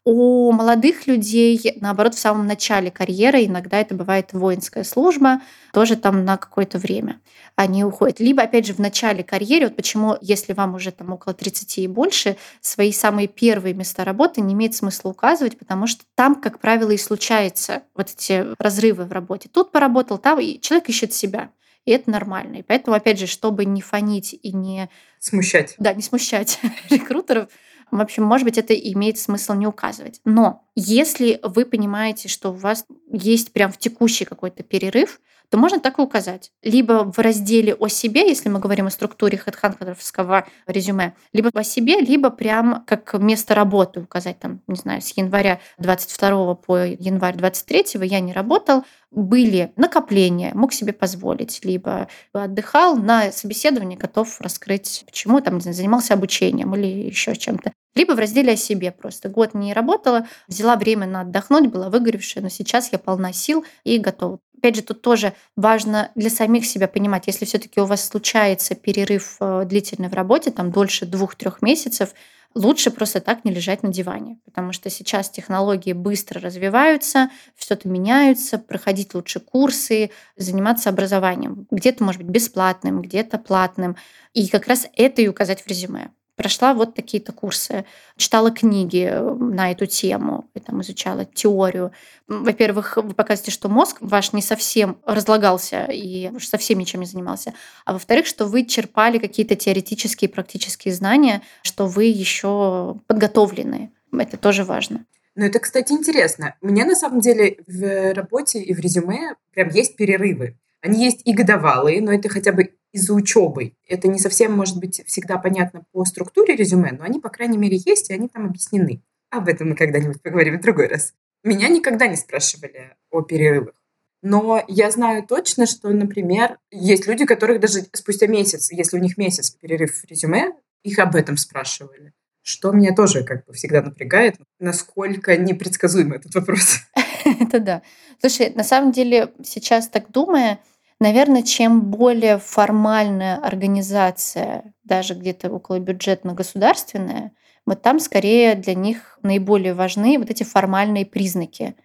У 0.05 0.51
молодых 0.51 1.07
людей, 1.07 1.77
наоборот, 1.81 2.15
в 2.15 2.19
самом 2.19 2.47
начале 2.47 2.89
карьеры 2.89 3.45
иногда 3.45 3.79
это 3.79 3.95
бывает 3.95 4.33
воинская 4.33 4.83
служба, 4.83 5.41
тоже 5.73 5.95
там 5.95 6.25
на 6.25 6.38
какое-то 6.38 6.77
время 6.77 7.19
они 7.59 7.83
уходят. 7.83 8.21
Либо, 8.21 8.43
опять 8.43 8.65
же, 8.65 8.73
в 8.73 8.79
начале 8.79 9.21
карьеры, 9.21 9.65
вот 9.65 9.75
почему, 9.75 10.15
если 10.21 10.53
вам 10.53 10.75
уже 10.75 10.91
там 10.91 11.12
около 11.12 11.35
30 11.35 11.79
и 11.79 11.88
больше, 11.88 12.38
свои 12.62 12.93
самые 12.93 13.27
первые 13.27 13.73
места 13.73 14.05
работы 14.05 14.39
не 14.39 14.53
имеет 14.53 14.75
смысла 14.75 15.09
указывать, 15.09 15.59
потому 15.59 15.85
что 15.85 16.05
там, 16.15 16.35
как 16.35 16.59
правило, 16.59 16.91
и 16.91 16.97
случаются 16.97 17.83
вот 17.95 18.12
эти 18.12 18.45
разрывы 18.59 19.03
в 19.03 19.12
работе. 19.12 19.49
Тут 19.51 19.73
поработал, 19.73 20.17
там, 20.17 20.39
и 20.39 20.62
человек 20.62 20.88
ищет 20.88 21.12
себя. 21.12 21.51
И 21.83 21.91
это 21.91 22.09
нормально. 22.09 22.57
И 22.57 22.63
поэтому, 22.63 22.95
опять 22.95 23.19
же, 23.19 23.27
чтобы 23.27 23.65
не 23.65 23.81
фонить 23.81 24.33
и 24.41 24.53
не... 24.53 24.89
Смущать. 25.19 25.75
Да, 25.79 25.93
не 25.93 26.01
смущать 26.01 26.59
рекрутеров, 26.89 27.49
в 27.91 28.02
общем, 28.02 28.23
может 28.23 28.45
быть, 28.45 28.58
это 28.58 28.73
имеет 28.73 29.17
смысл 29.17 29.54
не 29.54 29.67
указывать. 29.67 30.21
Но 30.25 30.67
если 30.75 31.39
вы 31.43 31.65
понимаете, 31.65 32.28
что 32.28 32.49
у 32.49 32.56
вас 32.56 32.86
есть 33.12 33.52
прям 33.52 33.71
в 33.71 33.78
текущий 33.78 34.25
какой-то 34.25 34.63
перерыв, 34.63 35.19
то 35.49 35.57
можно 35.57 35.79
так 35.79 35.99
и 35.99 36.01
указать. 36.01 36.51
Либо 36.62 37.12
в 37.12 37.17
разделе 37.19 37.73
о 37.73 37.88
себе, 37.88 38.27
если 38.27 38.49
мы 38.49 38.59
говорим 38.59 38.88
о 38.88 38.91
структуре 38.91 39.38
хедхантеровского 39.38 40.47
резюме, 40.67 41.15
либо 41.33 41.49
о 41.53 41.63
себе, 41.63 41.99
либо 41.99 42.29
прям 42.29 42.83
как 42.85 43.13
место 43.19 43.55
работы 43.55 44.01
указать, 44.01 44.39
там, 44.39 44.62
не 44.67 44.75
знаю, 44.75 45.01
с 45.01 45.09
января 45.17 45.59
22 45.79 46.55
по 46.55 46.77
январь 46.85 47.35
23 47.35 48.05
я 48.05 48.19
не 48.19 48.33
работал, 48.33 48.83
были 49.12 49.73
накопления, 49.75 50.51
мог 50.53 50.71
себе 50.71 50.93
позволить, 50.93 51.65
либо 51.65 52.07
отдыхал 52.31 52.95
на 52.95 53.31
собеседовании, 53.31 53.97
готов 53.97 54.39
раскрыть, 54.39 55.03
почему 55.05 55.41
там 55.41 55.59
занимался 55.62 56.13
обучением 56.13 56.75
или 56.75 56.85
еще 56.85 57.35
чем-то. 57.35 57.71
Либо 57.95 58.13
в 58.13 58.19
разделе 58.19 58.53
о 58.53 58.55
себе 58.55 58.91
просто. 58.91 59.29
Год 59.29 59.55
не 59.55 59.73
работала, 59.73 60.27
взяла 60.47 60.75
время 60.75 61.07
на 61.07 61.21
отдохнуть, 61.21 61.71
была 61.71 61.89
выгоревшая, 61.89 62.43
но 62.43 62.49
сейчас 62.49 62.91
я 62.91 62.99
полна 62.99 63.33
сил 63.33 63.65
и 63.83 63.97
готова. 63.97 64.39
Опять 64.60 64.76
же, 64.76 64.82
тут 64.82 65.02
тоже 65.02 65.34
важно 65.56 66.12
для 66.15 66.30
самих 66.30 66.65
себя 66.65 66.89
понимать, 66.89 67.28
если 67.28 67.45
все-таки 67.45 67.80
у 67.80 67.86
вас 67.86 68.06
случается 68.06 68.76
перерыв 68.76 69.38
э, 69.39 69.63
длительный 69.65 70.10
в 70.10 70.13
работе, 70.13 70.52
там 70.52 70.69
дольше 70.69 71.06
двух-трех 71.06 71.62
месяцев, 71.62 72.13
лучше 72.56 72.91
просто 72.91 73.22
так 73.22 73.45
не 73.45 73.52
лежать 73.52 73.84
на 73.84 73.89
диване, 73.89 74.38
потому 74.43 74.74
что 74.74 74.89
сейчас 74.89 75.30
технологии 75.30 75.93
быстро 75.93 76.41
развиваются, 76.41 77.30
что-то 77.58 77.88
меняются, 77.88 78.58
проходить 78.58 79.13
лучше 79.13 79.39
курсы, 79.39 80.12
заниматься 80.36 80.89
образованием. 80.89 81.65
Где-то, 81.72 82.04
может 82.04 82.22
быть, 82.22 82.32
бесплатным, 82.32 83.02
где-то 83.02 83.38
платным. 83.38 83.95
И 84.34 84.50
как 84.50 84.67
раз 84.67 84.88
это 84.98 85.22
и 85.22 85.30
указать 85.30 85.62
в 85.62 85.67
резюме 85.67 86.12
прошла 86.39 86.73
вот 86.73 86.95
такие-то 86.95 87.34
курсы, 87.34 87.84
читала 88.15 88.49
книги 88.49 89.10
э, 89.12 89.34
на 89.34 89.71
эту 89.71 89.88
тему, 89.88 90.49
и 90.54 90.62
там 90.62 90.82
изучала 90.82 91.25
теорию. 91.25 91.91
Во-первых, 92.30 92.95
вы 92.95 93.13
показываете, 93.13 93.52
что 93.52 93.67
мозг 93.67 93.97
ваш 93.99 94.32
не 94.32 94.41
совсем 94.41 94.99
разлагался 95.06 95.86
и 95.91 96.32
совсем 96.39 96.80
ничем 96.80 97.02
не 97.02 97.06
занимался. 97.06 97.54
А 97.84 97.91
во-вторых, 97.91 98.25
что 98.25 98.45
вы 98.45 98.63
черпали 98.63 99.17
какие-то 99.17 99.58
теоретические 99.58 100.30
и 100.30 100.32
практические 100.32 100.93
знания, 100.93 101.41
что 101.62 101.88
вы 101.88 102.06
еще 102.06 102.95
подготовлены. 103.08 103.91
Это 104.17 104.38
тоже 104.38 104.63
важно. 104.63 105.06
Ну, 105.36 105.43
это, 105.43 105.60
кстати, 105.60 105.91
интересно. 105.91 106.56
Меня, 106.62 106.86
на 106.86 106.95
самом 106.95 107.19
деле, 107.19 107.58
в 107.67 108.13
работе 108.13 108.62
и 108.62 108.73
в 108.73 108.80
резюме 108.80 109.36
прям 109.54 109.67
есть 109.71 109.97
перерывы. 109.97 110.56
Они 110.82 111.04
есть 111.04 111.21
и 111.25 111.34
годовалые, 111.34 112.02
но 112.02 112.13
это 112.13 112.30
хотя 112.30 112.54
бы 112.54 112.71
из-за 112.91 113.13
учебы. 113.13 113.73
Это 113.88 114.08
не 114.08 114.19
совсем, 114.19 114.54
может 114.54 114.78
быть, 114.78 115.02
всегда 115.06 115.38
понятно 115.38 115.84
по 115.91 116.06
структуре 116.06 116.56
резюме, 116.56 116.91
но 116.91 117.04
они, 117.04 117.19
по 117.19 117.30
крайней 117.30 117.58
мере, 117.58 117.78
есть, 117.86 118.10
и 118.10 118.13
они 118.13 118.28
там 118.28 118.45
объяснены. 118.45 119.02
Об 119.30 119.47
этом 119.47 119.69
мы 119.69 119.75
когда-нибудь 119.75 120.21
поговорим 120.21 120.58
в 120.58 120.62
другой 120.62 120.88
раз. 120.88 121.13
Меня 121.43 121.69
никогда 121.69 122.08
не 122.08 122.15
спрашивали 122.15 122.95
о 123.12 123.21
перерывах. 123.21 123.75
Но 124.21 124.63
я 124.67 124.91
знаю 124.91 125.25
точно, 125.25 125.65
что, 125.65 125.89
например, 125.89 126.58
есть 126.71 127.08
люди, 127.08 127.25
которых 127.25 127.62
даже 127.62 127.86
спустя 127.93 128.28
месяц, 128.28 128.71
если 128.71 128.97
у 128.97 129.02
них 129.02 129.17
месяц 129.17 129.52
перерыв 129.52 129.95
в 129.95 130.06
резюме, 130.06 130.52
их 130.84 130.99
об 130.99 131.15
этом 131.15 131.38
спрашивали. 131.38 132.13
Что 132.41 132.71
меня 132.71 132.93
тоже 132.93 133.23
как 133.23 133.45
бы 133.45 133.54
всегда 133.54 133.82
напрягает, 133.82 134.36
насколько 134.60 135.38
непредсказуем 135.38 136.13
этот 136.13 136.34
вопрос. 136.36 136.80
Это 137.39 137.60
да. 137.60 137.82
Слушай, 138.19 138.52
на 138.56 138.63
самом 138.63 138.91
деле, 138.91 139.34
сейчас 139.43 139.88
так 139.88 140.12
думая, 140.12 140.60
Наверное, 140.99 141.43
чем 141.43 141.91
более 141.91 142.38
формальная 142.39 143.38
организация, 143.38 144.73
даже 144.83 145.13
где-то 145.13 145.49
около 145.49 145.79
бюджетно-государственная, 145.79 147.31
вот 147.65 147.81
там 147.81 147.99
скорее 147.99 148.55
для 148.55 148.75
них 148.75 149.17
наиболее 149.23 149.73
важны 149.73 150.17
вот 150.19 150.29
эти 150.29 150.43
формальные 150.43 151.05
признаки. 151.05 151.75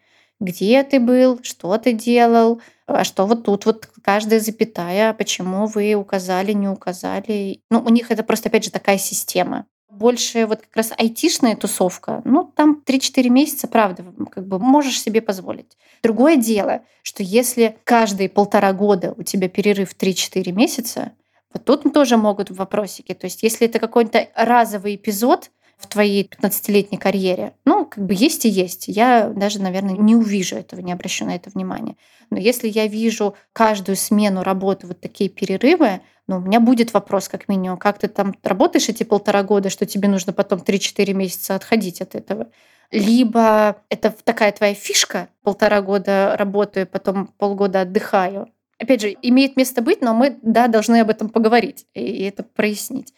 Где 0.40 0.82
ты 0.82 0.98
был, 0.98 1.38
что 1.44 1.76
ты 1.78 1.92
делал, 1.92 2.60
а 2.86 3.04
что 3.04 3.26
вот 3.26 3.44
тут 3.44 3.66
вот 3.66 3.88
каждая 4.02 4.40
запятая, 4.40 5.12
почему 5.14 5.66
вы 5.66 5.94
указали, 5.94 6.52
не 6.52 6.68
указали. 6.68 7.62
Ну, 7.70 7.80
у 7.80 7.90
них 7.90 8.10
это 8.10 8.24
просто, 8.24 8.48
опять 8.48 8.64
же, 8.64 8.72
такая 8.72 8.98
система 8.98 9.66
больше 9.94 10.46
вот 10.46 10.60
как 10.62 10.76
раз 10.76 10.92
айтишная 10.96 11.56
тусовка, 11.56 12.22
ну, 12.24 12.52
там 12.54 12.82
3-4 12.84 13.28
месяца, 13.28 13.68
правда, 13.68 14.04
как 14.30 14.46
бы 14.46 14.58
можешь 14.58 15.00
себе 15.00 15.20
позволить. 15.22 15.76
Другое 16.02 16.36
дело, 16.36 16.82
что 17.02 17.22
если 17.22 17.76
каждые 17.84 18.28
полтора 18.28 18.72
года 18.72 19.14
у 19.16 19.22
тебя 19.22 19.48
перерыв 19.48 19.94
3-4 19.96 20.52
месяца, 20.52 21.12
вот 21.52 21.64
тут 21.64 21.92
тоже 21.92 22.16
могут 22.16 22.50
вопросики. 22.50 23.14
То 23.14 23.26
есть 23.26 23.42
если 23.42 23.66
это 23.68 23.78
какой-то 23.78 24.28
разовый 24.34 24.96
эпизод, 24.96 25.50
в 25.78 25.86
твоей 25.86 26.24
15-летней 26.24 26.98
карьере. 26.98 27.54
Ну, 27.64 27.86
как 27.86 28.04
бы 28.04 28.14
есть 28.14 28.44
и 28.44 28.48
есть. 28.48 28.88
Я 28.88 29.28
даже, 29.34 29.60
наверное, 29.60 29.96
не 29.96 30.14
увижу 30.14 30.56
этого, 30.56 30.80
не 30.80 30.92
обращу 30.92 31.24
на 31.24 31.34
это 31.34 31.50
внимания. 31.50 31.96
Но 32.30 32.38
если 32.38 32.68
я 32.68 32.86
вижу 32.86 33.34
каждую 33.52 33.96
смену 33.96 34.42
работы 34.42 34.86
вот 34.86 35.00
такие 35.00 35.28
перерывы, 35.28 36.00
ну, 36.26 36.36
у 36.36 36.40
меня 36.40 36.60
будет 36.60 36.94
вопрос 36.94 37.28
как 37.28 37.48
минимум, 37.48 37.76
как 37.76 37.98
ты 37.98 38.08
там 38.08 38.34
работаешь 38.42 38.88
эти 38.88 39.02
полтора 39.02 39.42
года, 39.42 39.68
что 39.68 39.84
тебе 39.84 40.08
нужно 40.08 40.32
потом 40.32 40.60
3-4 40.60 41.12
месяца 41.12 41.54
отходить 41.54 42.00
от 42.00 42.14
этого. 42.14 42.48
Либо 42.90 43.76
это 43.88 44.14
такая 44.24 44.52
твоя 44.52 44.74
фишка, 44.74 45.28
полтора 45.42 45.82
года 45.82 46.36
работаю, 46.38 46.86
потом 46.86 47.26
полгода 47.26 47.82
отдыхаю. 47.82 48.48
Опять 48.78 49.00
же, 49.00 49.16
имеет 49.22 49.56
место 49.56 49.82
быть, 49.82 50.00
но 50.00 50.14
мы, 50.14 50.38
да, 50.42 50.68
должны 50.68 51.00
об 51.00 51.10
этом 51.10 51.28
поговорить 51.28 51.86
и 51.94 52.22
это 52.22 52.42
прояснить. 52.42 53.12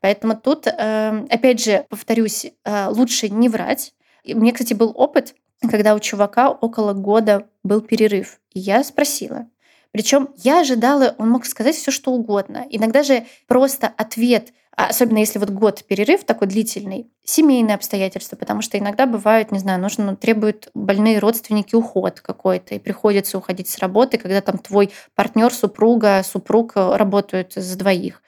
Поэтому 0.00 0.36
тут, 0.36 0.66
эм, 0.66 1.26
опять 1.30 1.62
же, 1.62 1.86
повторюсь, 1.88 2.46
э, 2.64 2.88
лучше 2.88 3.28
не 3.28 3.48
врать. 3.48 3.94
У 4.24 4.38
меня, 4.38 4.52
кстати, 4.52 4.74
был 4.74 4.92
опыт, 4.94 5.34
когда 5.68 5.94
у 5.94 5.98
чувака 5.98 6.50
около 6.50 6.92
года 6.92 7.48
был 7.64 7.80
перерыв. 7.80 8.38
И 8.52 8.60
я 8.60 8.84
спросила. 8.84 9.48
Причем 9.90 10.28
я 10.36 10.60
ожидала, 10.60 11.14
он 11.18 11.30
мог 11.30 11.46
сказать 11.46 11.74
все, 11.74 11.90
что 11.90 12.12
угодно. 12.12 12.66
Иногда 12.70 13.02
же 13.02 13.26
просто 13.46 13.88
ответ 13.88 14.52
особенно 14.86 15.18
если 15.18 15.40
вот 15.40 15.50
год 15.50 15.82
перерыв 15.84 16.22
такой 16.24 16.46
длительный, 16.46 17.10
семейные 17.24 17.74
обстоятельства, 17.74 18.36
потому 18.36 18.62
что 18.62 18.78
иногда 18.78 19.06
бывают, 19.06 19.50
не 19.50 19.58
знаю, 19.58 19.80
нужно, 19.80 20.04
ну, 20.04 20.16
требуют 20.16 20.68
больные 20.72 21.18
родственники 21.18 21.74
уход 21.74 22.20
какой-то, 22.20 22.76
и 22.76 22.78
приходится 22.78 23.38
уходить 23.38 23.68
с 23.68 23.78
работы, 23.78 24.18
когда 24.18 24.40
там 24.40 24.56
твой 24.58 24.90
партнер, 25.16 25.52
супруга, 25.52 26.22
супруг 26.22 26.72
э, 26.76 26.96
работают 26.96 27.54
за 27.54 27.76
двоих. 27.76 28.22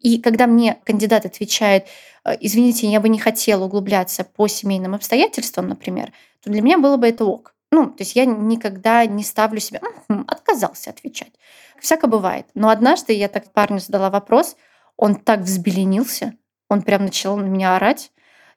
И 0.00 0.18
когда 0.18 0.46
мне 0.46 0.78
кандидат 0.84 1.26
отвечает, 1.26 1.86
«Э, 2.24 2.36
извините, 2.40 2.86
я 2.88 3.00
бы 3.00 3.08
не 3.08 3.18
хотела 3.18 3.64
углубляться 3.64 4.24
по 4.24 4.48
семейным 4.48 4.94
обстоятельствам, 4.94 5.68
например, 5.68 6.12
то 6.42 6.50
для 6.50 6.62
меня 6.62 6.78
было 6.78 6.96
бы 6.96 7.08
это 7.08 7.24
ок. 7.24 7.54
Ну, 7.72 7.86
то 7.86 8.02
есть 8.02 8.14
я 8.14 8.24
никогда 8.24 9.04
не 9.06 9.24
ставлю 9.24 9.60
себя, 9.60 9.80
отказался 10.08 10.90
отвечать. 10.90 11.32
Всяко 11.80 12.06
бывает. 12.06 12.46
Но 12.54 12.68
однажды 12.68 13.12
я 13.12 13.28
так 13.28 13.52
парню 13.52 13.80
задала 13.80 14.10
вопрос, 14.10 14.56
он 14.96 15.16
так 15.16 15.40
взбеленился, 15.40 16.34
он 16.68 16.82
прям 16.82 17.04
начал 17.04 17.36
на 17.36 17.44
меня 17.44 17.76
орать, 17.76 18.12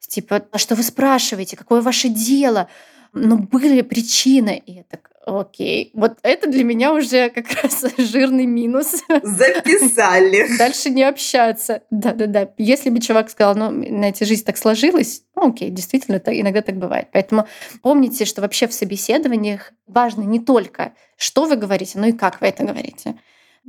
типа, 0.07 0.45
а 0.51 0.57
что 0.57 0.75
вы 0.75 0.83
спрашиваете, 0.83 1.57
какое 1.57 1.81
ваше 1.81 2.09
дело? 2.09 2.69
Но 3.11 3.37
были 3.37 3.81
причины. 3.81 4.61
И 4.65 4.73
я 4.73 4.83
так, 4.83 5.11
Окей. 5.29 5.91
Вот 5.93 6.17
это 6.23 6.49
для 6.49 6.63
меня 6.63 6.93
уже 6.93 7.29
как 7.29 7.45
раз 7.61 7.85
жирный 7.97 8.45
минус. 8.45 9.03
Записали. 9.23 10.47
Дальше 10.57 10.89
не 10.89 11.03
общаться. 11.03 11.83
Да-да-да. 11.91 12.49
Если 12.57 12.89
бы 12.89 12.99
чувак 12.99 13.29
сказал, 13.29 13.55
ну, 13.55 13.69
на 13.69 14.09
эти 14.09 14.23
жизнь 14.23 14.45
так 14.45 14.57
сложилась, 14.57 15.23
ну, 15.35 15.49
окей, 15.49 15.69
действительно, 15.69 16.15
это 16.15 16.37
иногда 16.39 16.61
так 16.61 16.77
бывает. 16.77 17.09
Поэтому 17.11 17.47
помните, 17.81 18.25
что 18.25 18.41
вообще 18.41 18.67
в 18.67 18.73
собеседованиях 18.73 19.73
важно 19.87 20.21
не 20.21 20.39
только, 20.39 20.93
что 21.17 21.45
вы 21.45 21.55
говорите, 21.55 21.99
но 21.99 22.07
и 22.07 22.11
как 22.11 22.41
вы 22.41 22.47
это 22.47 22.63
говорите 22.63 23.15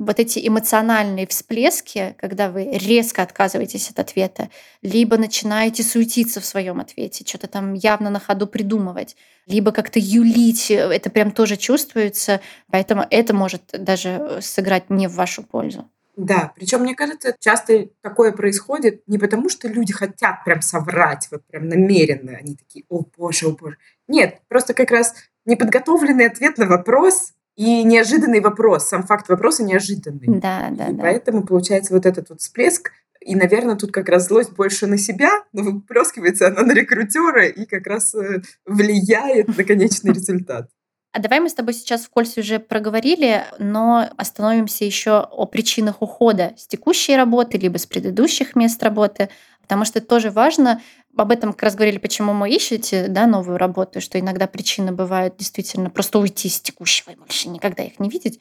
вот 0.01 0.19
эти 0.19 0.45
эмоциональные 0.45 1.27
всплески, 1.27 2.15
когда 2.19 2.49
вы 2.49 2.65
резко 2.73 3.21
отказываетесь 3.21 3.91
от 3.91 3.99
ответа, 3.99 4.49
либо 4.81 5.17
начинаете 5.17 5.83
суетиться 5.83 6.41
в 6.41 6.45
своем 6.45 6.79
ответе, 6.79 7.23
что-то 7.25 7.47
там 7.47 7.73
явно 7.73 8.09
на 8.09 8.19
ходу 8.19 8.47
придумывать, 8.47 9.15
либо 9.45 9.71
как-то 9.71 9.99
юлить, 9.99 10.71
это 10.71 11.11
прям 11.11 11.31
тоже 11.31 11.55
чувствуется, 11.55 12.41
поэтому 12.71 13.05
это 13.11 13.35
может 13.35 13.61
даже 13.73 14.39
сыграть 14.41 14.89
не 14.89 15.07
в 15.07 15.13
вашу 15.13 15.43
пользу. 15.43 15.87
Да, 16.17 16.51
причем, 16.55 16.81
мне 16.81 16.95
кажется, 16.95 17.35
часто 17.39 17.87
такое 18.01 18.31
происходит 18.31 19.03
не 19.07 19.19
потому, 19.19 19.49
что 19.49 19.67
люди 19.67 19.93
хотят 19.93 20.43
прям 20.43 20.61
соврать, 20.61 21.27
вот 21.31 21.45
прям 21.45 21.67
намеренно, 21.69 22.37
они 22.37 22.55
такие, 22.55 22.85
о 22.89 23.03
боже, 23.17 23.47
о 23.47 23.51
боже. 23.51 23.77
Нет, 24.07 24.39
просто 24.47 24.73
как 24.73 24.89
раз 24.89 25.13
неподготовленный 25.45 26.25
ответ 26.25 26.57
на 26.57 26.65
вопрос 26.65 27.33
и 27.55 27.83
неожиданный 27.83 28.39
вопрос, 28.39 28.87
сам 28.87 29.03
факт 29.03 29.29
вопроса 29.29 29.63
неожиданный. 29.63 30.39
Да, 30.39 30.69
да, 30.71 30.87
и 30.87 30.93
да. 30.93 31.01
поэтому 31.01 31.43
получается 31.43 31.93
вот 31.93 32.05
этот 32.05 32.29
вот 32.29 32.41
всплеск, 32.41 32.91
и, 33.19 33.35
наверное, 33.35 33.75
тут 33.75 33.91
как 33.91 34.09
раз 34.09 34.27
злость 34.27 34.53
больше 34.53 34.87
на 34.87 34.97
себя, 34.97 35.29
но 35.53 35.63
выплескивается 35.63 36.47
она 36.47 36.63
на 36.63 36.71
рекрутера 36.71 37.45
и 37.45 37.65
как 37.65 37.85
раз 37.85 38.15
э, 38.15 38.41
влияет 38.65 39.55
на 39.55 39.63
конечный 39.63 40.11
результат. 40.11 40.69
А 41.13 41.19
давай 41.19 41.41
мы 41.41 41.49
с 41.49 41.53
тобой 41.53 41.73
сейчас 41.73 42.03
вкользь 42.03 42.37
уже 42.37 42.59
проговорили, 42.59 43.43
но 43.59 44.09
остановимся 44.15 44.85
еще 44.85 45.19
о 45.19 45.45
причинах 45.45 46.01
ухода 46.01 46.53
с 46.57 46.67
текущей 46.67 47.17
работы, 47.17 47.57
либо 47.57 47.77
с 47.77 47.85
предыдущих 47.85 48.55
мест 48.55 48.81
работы, 48.81 49.29
потому 49.61 49.83
что 49.83 49.99
тоже 49.99 50.31
важно 50.31 50.81
об 51.17 51.31
этом 51.31 51.51
как 51.51 51.63
раз 51.63 51.75
говорили, 51.75 51.97
почему 51.97 52.31
мы 52.31 52.49
ищете 52.49 53.07
да, 53.09 53.27
новую 53.27 53.57
работу, 53.57 53.99
что 53.99 54.17
иногда 54.17 54.47
причины 54.47 54.93
бывают 54.93 55.35
действительно 55.35 55.89
просто 55.89 56.19
уйти 56.19 56.47
с 56.47 56.61
текущего 56.61 57.11
и 57.11 57.15
больше 57.15 57.49
никогда 57.49 57.83
их 57.83 57.99
не 57.99 58.09
видеть. 58.09 58.39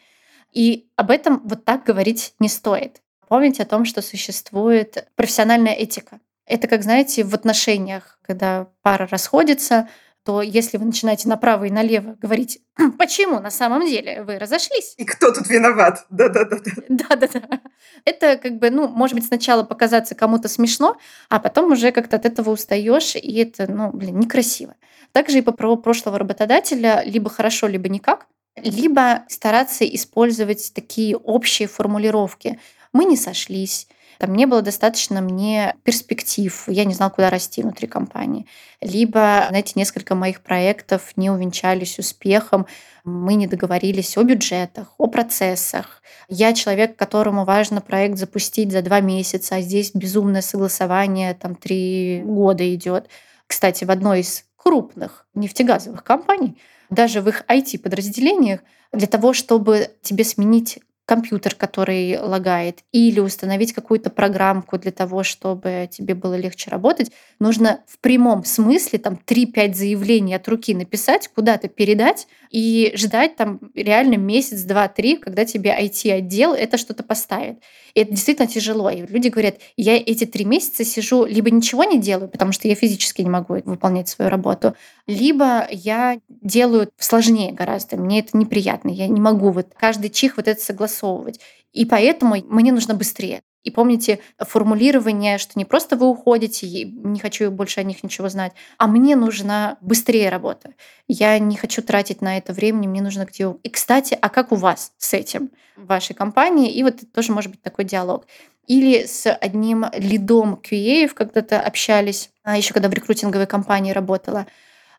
И 0.52 0.86
об 0.94 1.10
этом 1.10 1.40
вот 1.44 1.64
так 1.64 1.84
говорить 1.84 2.34
не 2.38 2.48
стоит. 2.48 3.02
Помните 3.28 3.64
о 3.64 3.66
том, 3.66 3.84
что 3.84 4.02
существует 4.02 5.08
профессиональная 5.16 5.72
этика. 5.72 6.20
Это 6.46 6.68
как, 6.68 6.82
знаете, 6.82 7.24
в 7.24 7.34
отношениях, 7.34 8.18
когда 8.22 8.68
пара 8.82 9.08
расходится, 9.10 9.88
то 10.30 10.42
если 10.42 10.78
вы 10.78 10.84
начинаете 10.84 11.28
направо 11.28 11.64
и 11.64 11.70
налево 11.70 12.16
говорить, 12.22 12.60
почему 12.98 13.40
на 13.40 13.50
самом 13.50 13.84
деле 13.84 14.22
вы 14.22 14.38
разошлись? 14.38 14.94
И 14.96 15.04
кто 15.04 15.32
тут 15.32 15.48
виноват? 15.48 16.06
Да-да-да. 16.08 16.58
Да-да-да. 16.88 17.60
Это 18.04 18.36
как 18.36 18.60
бы, 18.60 18.70
ну, 18.70 18.86
может 18.86 19.16
быть, 19.16 19.26
сначала 19.26 19.64
показаться 19.64 20.14
кому-то 20.14 20.46
смешно, 20.46 20.96
а 21.28 21.40
потом 21.40 21.72
уже 21.72 21.90
как-то 21.90 22.14
от 22.14 22.26
этого 22.26 22.50
устаешь, 22.50 23.16
и 23.16 23.38
это, 23.38 23.68
ну, 23.68 23.90
блин, 23.90 24.20
некрасиво. 24.20 24.76
Также 25.10 25.38
и 25.38 25.42
по 25.42 25.50
праву 25.50 25.78
прошлого 25.78 26.16
работодателя 26.16 27.02
либо 27.04 27.28
хорошо, 27.28 27.66
либо 27.66 27.88
никак, 27.88 28.28
либо 28.54 29.24
стараться 29.28 29.84
использовать 29.84 30.70
такие 30.72 31.16
общие 31.16 31.66
формулировки. 31.66 32.60
Мы 32.92 33.04
не 33.04 33.16
сошлись, 33.16 33.88
там 34.20 34.34
не 34.34 34.44
было 34.44 34.60
достаточно 34.60 35.22
мне 35.22 35.74
перспектив, 35.82 36.64
я 36.66 36.84
не 36.84 36.92
знала, 36.92 37.08
куда 37.08 37.30
расти 37.30 37.62
внутри 37.62 37.88
компании. 37.88 38.46
Либо, 38.82 39.46
знаете, 39.48 39.72
несколько 39.76 40.14
моих 40.14 40.42
проектов 40.42 41.12
не 41.16 41.30
увенчались 41.30 41.98
успехом, 41.98 42.66
мы 43.02 43.32
не 43.32 43.46
договорились 43.46 44.18
о 44.18 44.22
бюджетах, 44.22 44.92
о 44.98 45.06
процессах. 45.06 46.02
Я 46.28 46.52
человек, 46.52 46.96
которому 46.96 47.46
важно 47.46 47.80
проект 47.80 48.18
запустить 48.18 48.72
за 48.72 48.82
два 48.82 49.00
месяца, 49.00 49.54
а 49.54 49.62
здесь 49.62 49.92
безумное 49.94 50.42
согласование, 50.42 51.32
там 51.32 51.54
три 51.54 52.20
года 52.22 52.74
идет. 52.74 53.08
Кстати, 53.46 53.84
в 53.84 53.90
одной 53.90 54.20
из 54.20 54.44
крупных 54.56 55.26
нефтегазовых 55.32 56.04
компаний, 56.04 56.60
даже 56.90 57.22
в 57.22 57.28
их 57.30 57.42
IT-подразделениях, 57.48 58.60
для 58.92 59.06
того, 59.06 59.32
чтобы 59.32 59.88
тебе 60.02 60.24
сменить 60.24 60.78
компьютер, 61.10 61.56
который 61.56 62.20
лагает, 62.20 62.84
или 62.92 63.18
установить 63.18 63.72
какую-то 63.72 64.10
программку 64.10 64.78
для 64.78 64.92
того, 64.92 65.24
чтобы 65.24 65.88
тебе 65.90 66.14
было 66.14 66.36
легче 66.36 66.70
работать, 66.70 67.10
нужно 67.40 67.80
в 67.88 67.98
прямом 67.98 68.44
смысле 68.44 69.00
там 69.00 69.18
3-5 69.26 69.74
заявлений 69.74 70.34
от 70.34 70.46
руки 70.46 70.72
написать, 70.72 71.26
куда-то 71.34 71.66
передать 71.66 72.28
и 72.52 72.92
ждать 72.94 73.34
там 73.34 73.58
реально 73.74 74.18
месяц, 74.18 74.62
два, 74.62 74.86
три, 74.86 75.16
когда 75.16 75.44
тебе 75.44 75.76
IT-отдел 75.76 76.52
это 76.52 76.78
что-то 76.78 77.02
поставит. 77.02 77.58
И 77.94 78.00
это 78.00 78.12
действительно 78.12 78.46
тяжело. 78.46 78.88
И 78.88 79.04
люди 79.04 79.28
говорят, 79.28 79.56
я 79.76 79.96
эти 79.96 80.26
три 80.26 80.44
месяца 80.44 80.84
сижу, 80.84 81.24
либо 81.24 81.50
ничего 81.50 81.82
не 81.82 81.98
делаю, 81.98 82.28
потому 82.28 82.52
что 82.52 82.68
я 82.68 82.76
физически 82.76 83.22
не 83.22 83.30
могу 83.30 83.54
выполнять 83.64 84.08
свою 84.08 84.30
работу, 84.30 84.76
либо 85.08 85.66
я 85.72 86.20
делаю 86.28 86.88
сложнее 86.98 87.50
гораздо. 87.50 87.96
Мне 87.96 88.20
это 88.20 88.36
неприятно. 88.36 88.90
Я 88.90 89.08
не 89.08 89.20
могу 89.20 89.50
вот 89.50 89.68
каждый 89.76 90.10
чих 90.10 90.36
вот 90.36 90.46
это 90.46 90.62
согласовывать. 91.00 91.40
И 91.72 91.84
поэтому 91.84 92.36
мне 92.48 92.72
нужно 92.72 92.94
быстрее. 92.94 93.42
И 93.62 93.70
помните 93.70 94.20
формулирование, 94.38 95.36
что 95.36 95.52
не 95.56 95.66
просто 95.66 95.96
вы 95.96 96.08
уходите, 96.08 96.84
не 96.84 97.20
хочу 97.20 97.50
больше 97.50 97.80
о 97.80 97.82
них 97.82 98.02
ничего 98.02 98.30
знать, 98.30 98.52
а 98.78 98.86
мне 98.86 99.16
нужна 99.16 99.76
быстрее 99.82 100.30
работа. 100.30 100.70
Я 101.08 101.38
не 101.38 101.56
хочу 101.56 101.82
тратить 101.82 102.22
на 102.22 102.38
это 102.38 102.54
времени, 102.54 102.86
мне 102.86 103.02
нужно 103.02 103.26
где... 103.26 103.54
И, 103.62 103.68
кстати, 103.68 104.16
а 104.20 104.30
как 104.30 104.52
у 104.52 104.56
вас 104.56 104.92
с 104.96 105.12
этим 105.12 105.50
в 105.76 105.86
вашей 105.86 106.14
компании? 106.14 106.72
И 106.72 106.82
вот 106.82 107.00
тоже 107.12 107.32
может 107.32 107.50
быть 107.50 107.60
такой 107.60 107.84
диалог. 107.84 108.26
Или 108.66 109.04
с 109.04 109.30
одним 109.30 109.84
лидом 109.92 110.54
QA 110.54 111.08
когда-то 111.08 111.60
общались, 111.60 112.30
а 112.42 112.56
еще 112.56 112.72
когда 112.72 112.88
в 112.88 112.94
рекрутинговой 112.94 113.46
компании 113.46 113.92
работала, 113.92 114.46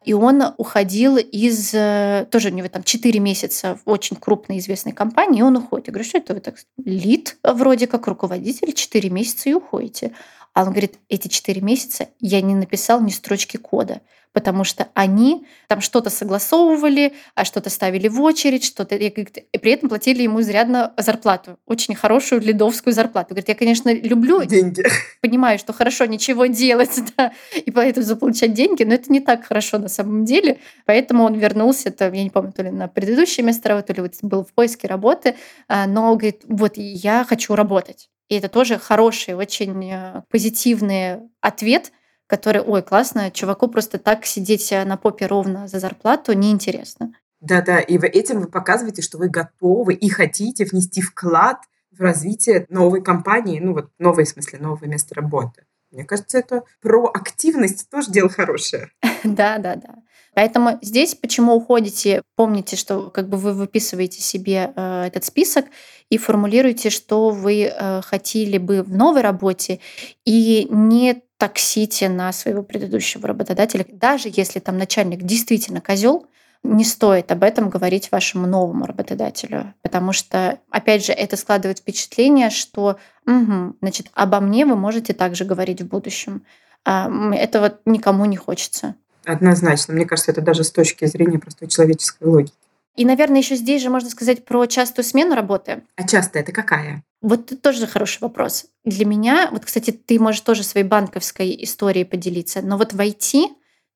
и 0.03 0.13
он 0.13 0.41
уходил 0.57 1.17
из... 1.17 1.73
Э, 1.73 2.25
тоже 2.31 2.49
у 2.49 2.53
него 2.53 2.67
там 2.69 2.83
4 2.83 3.19
месяца 3.19 3.77
в 3.85 3.89
очень 3.89 4.17
крупной 4.17 4.57
известной 4.57 4.93
компании, 4.93 5.39
и 5.39 5.43
он 5.43 5.57
уходит. 5.57 5.87
Я 5.87 5.93
говорю, 5.93 6.09
что 6.09 6.17
это 6.17 6.33
вы 6.33 6.39
так... 6.39 6.55
Лид 6.83 7.37
вроде 7.43 7.85
как 7.85 8.07
руководитель, 8.07 8.73
4 8.73 9.09
месяца 9.09 9.49
и 9.49 9.53
уходите. 9.53 10.13
А 10.53 10.63
он 10.63 10.71
говорит, 10.71 10.99
эти 11.09 11.27
4 11.27 11.61
месяца 11.61 12.09
я 12.19 12.41
не 12.41 12.55
написал 12.55 13.01
ни 13.01 13.09
строчки 13.09 13.57
кода 13.57 14.01
потому 14.33 14.63
что 14.63 14.87
они 14.93 15.45
там 15.67 15.81
что-то 15.81 16.09
согласовывали, 16.09 17.13
а 17.35 17.45
что-то 17.45 17.69
ставили 17.69 18.07
в 18.07 18.21
очередь, 18.21 18.63
что-то... 18.63 18.95
И 18.95 19.09
при 19.09 19.71
этом 19.71 19.89
платили 19.89 20.23
ему 20.23 20.41
изрядно 20.41 20.93
зарплату. 20.97 21.57
Очень 21.65 21.95
хорошую 21.95 22.41
лидовскую 22.41 22.93
зарплату. 22.93 23.29
Говорит, 23.31 23.49
я, 23.49 23.55
конечно, 23.55 23.93
люблю... 23.93 24.43
Деньги. 24.45 24.83
Понимаю, 25.21 25.59
что 25.59 25.73
хорошо 25.73 26.05
ничего 26.05 26.45
делать, 26.45 26.97
да, 27.17 27.33
и 27.53 27.71
поэтому 27.71 28.05
заполучать 28.05 28.53
деньги, 28.53 28.83
но 28.83 28.93
это 28.93 29.11
не 29.11 29.19
так 29.19 29.45
хорошо 29.45 29.77
на 29.77 29.89
самом 29.89 30.25
деле. 30.25 30.59
Поэтому 30.85 31.23
он 31.23 31.35
вернулся, 31.35 31.91
там, 31.91 32.13
я 32.13 32.23
не 32.23 32.29
помню, 32.29 32.53
то 32.53 32.63
ли 32.63 32.71
на 32.71 32.87
предыдущее 32.87 33.45
место 33.45 33.69
работы, 33.69 33.87
то 33.87 33.93
ли 33.93 34.01
вот 34.01 34.13
был 34.21 34.45
в 34.45 34.53
поиске 34.53 34.87
работы, 34.87 35.35
а, 35.67 35.87
но 35.87 36.15
говорит, 36.15 36.41
вот 36.47 36.73
я 36.75 37.25
хочу 37.25 37.55
работать. 37.55 38.10
И 38.31 38.35
это 38.35 38.47
тоже 38.47 38.79
хороший, 38.79 39.33
очень 39.33 39.91
э, 39.91 40.23
позитивный 40.29 41.19
ответ 41.41 41.91
который, 42.27 42.61
ой, 42.61 42.81
классно, 42.81 43.29
чуваку 43.29 43.67
просто 43.67 43.99
так 43.99 44.25
сидеть 44.25 44.71
на 44.71 44.95
попе 44.95 45.25
ровно 45.25 45.67
за 45.67 45.79
зарплату 45.79 46.31
неинтересно. 46.31 47.11
Да-да, 47.41 47.81
и 47.81 47.97
этим 47.97 48.39
вы 48.39 48.47
показываете, 48.47 49.01
что 49.01 49.17
вы 49.17 49.27
готовы 49.27 49.95
и 49.95 50.07
хотите 50.07 50.63
внести 50.63 51.01
вклад 51.01 51.57
в 51.91 51.99
развитие 51.99 52.67
новой 52.69 53.03
компании, 53.03 53.59
ну 53.59 53.73
вот 53.73 53.91
новое 53.99 54.23
в 54.23 54.29
смысле, 54.29 54.59
новое 54.59 54.87
место 54.87 55.13
работы. 55.13 55.65
Мне 55.91 56.05
кажется, 56.05 56.37
это 56.37 56.63
про 56.81 57.05
активность 57.13 57.89
тоже 57.89 58.11
дело 58.11 58.29
хорошее. 58.29 58.89
Да, 59.23 59.59
да, 59.59 59.75
да. 59.75 59.95
Поэтому 60.33 60.79
здесь, 60.81 61.13
почему 61.13 61.53
уходите, 61.53 62.23
помните, 62.35 62.75
что 62.75 63.11
как 63.11 63.29
бы 63.29 63.37
вы 63.37 63.53
выписываете 63.53 64.19
себе 64.21 64.73
э, 64.75 65.03
этот 65.07 65.25
список 65.25 65.65
и 66.09 66.17
формулируете, 66.17 66.89
что 66.89 67.29
вы 67.29 67.63
э, 67.65 68.01
хотели 68.01 68.57
бы 68.57 68.81
в 68.81 68.91
новой 68.95 69.21
работе, 69.21 69.79
и 70.25 70.67
не 70.71 71.21
таксите 71.37 72.07
на 72.07 72.31
своего 72.31 72.63
предыдущего 72.63 73.27
работодателя. 73.27 73.85
Даже 73.91 74.29
если 74.33 74.59
там 74.59 74.77
начальник 74.77 75.23
действительно 75.23 75.81
козел, 75.81 76.27
не 76.63 76.85
стоит 76.85 77.31
об 77.31 77.43
этом 77.43 77.69
говорить 77.69 78.11
вашему 78.11 78.47
новому 78.47 78.85
работодателю, 78.85 79.73
потому 79.81 80.13
что, 80.13 80.59
опять 80.69 81.05
же, 81.05 81.11
это 81.11 81.35
складывает 81.37 81.79
впечатление, 81.79 82.49
что 82.49 82.97
угу, 83.25 83.75
значит, 83.81 84.07
обо 84.13 84.39
мне 84.39 84.65
вы 84.65 84.75
можете 84.75 85.13
также 85.13 85.43
говорить 85.45 85.81
в 85.81 85.87
будущем. 85.87 86.43
А 86.83 87.09
этого 87.33 87.79
никому 87.85 88.25
не 88.25 88.37
хочется. 88.37 88.95
Однозначно. 89.25 89.93
Мне 89.93 90.05
кажется, 90.05 90.31
это 90.31 90.41
даже 90.41 90.63
с 90.63 90.71
точки 90.71 91.05
зрения 91.05 91.39
простой 91.39 91.67
человеческой 91.67 92.27
логики. 92.27 92.53
И, 92.95 93.05
наверное, 93.05 93.39
еще 93.39 93.55
здесь 93.55 93.81
же 93.81 93.89
можно 93.89 94.09
сказать 94.09 94.43
про 94.45 94.65
частую 94.65 95.05
смену 95.05 95.35
работы. 95.35 95.83
А 95.95 96.07
часто 96.07 96.39
это 96.39 96.51
какая? 96.51 97.03
Вот 97.21 97.51
это 97.51 97.61
тоже 97.61 97.87
хороший 97.87 98.19
вопрос. 98.21 98.65
Для 98.83 99.05
меня, 99.05 99.47
вот, 99.51 99.65
кстати, 99.65 99.91
ты 99.91 100.19
можешь 100.19 100.41
тоже 100.41 100.63
своей 100.63 100.85
банковской 100.85 101.55
историей 101.63 102.03
поделиться, 102.03 102.61
но 102.61 102.77
вот 102.77 102.93
в 102.93 102.99
IT 102.99 103.47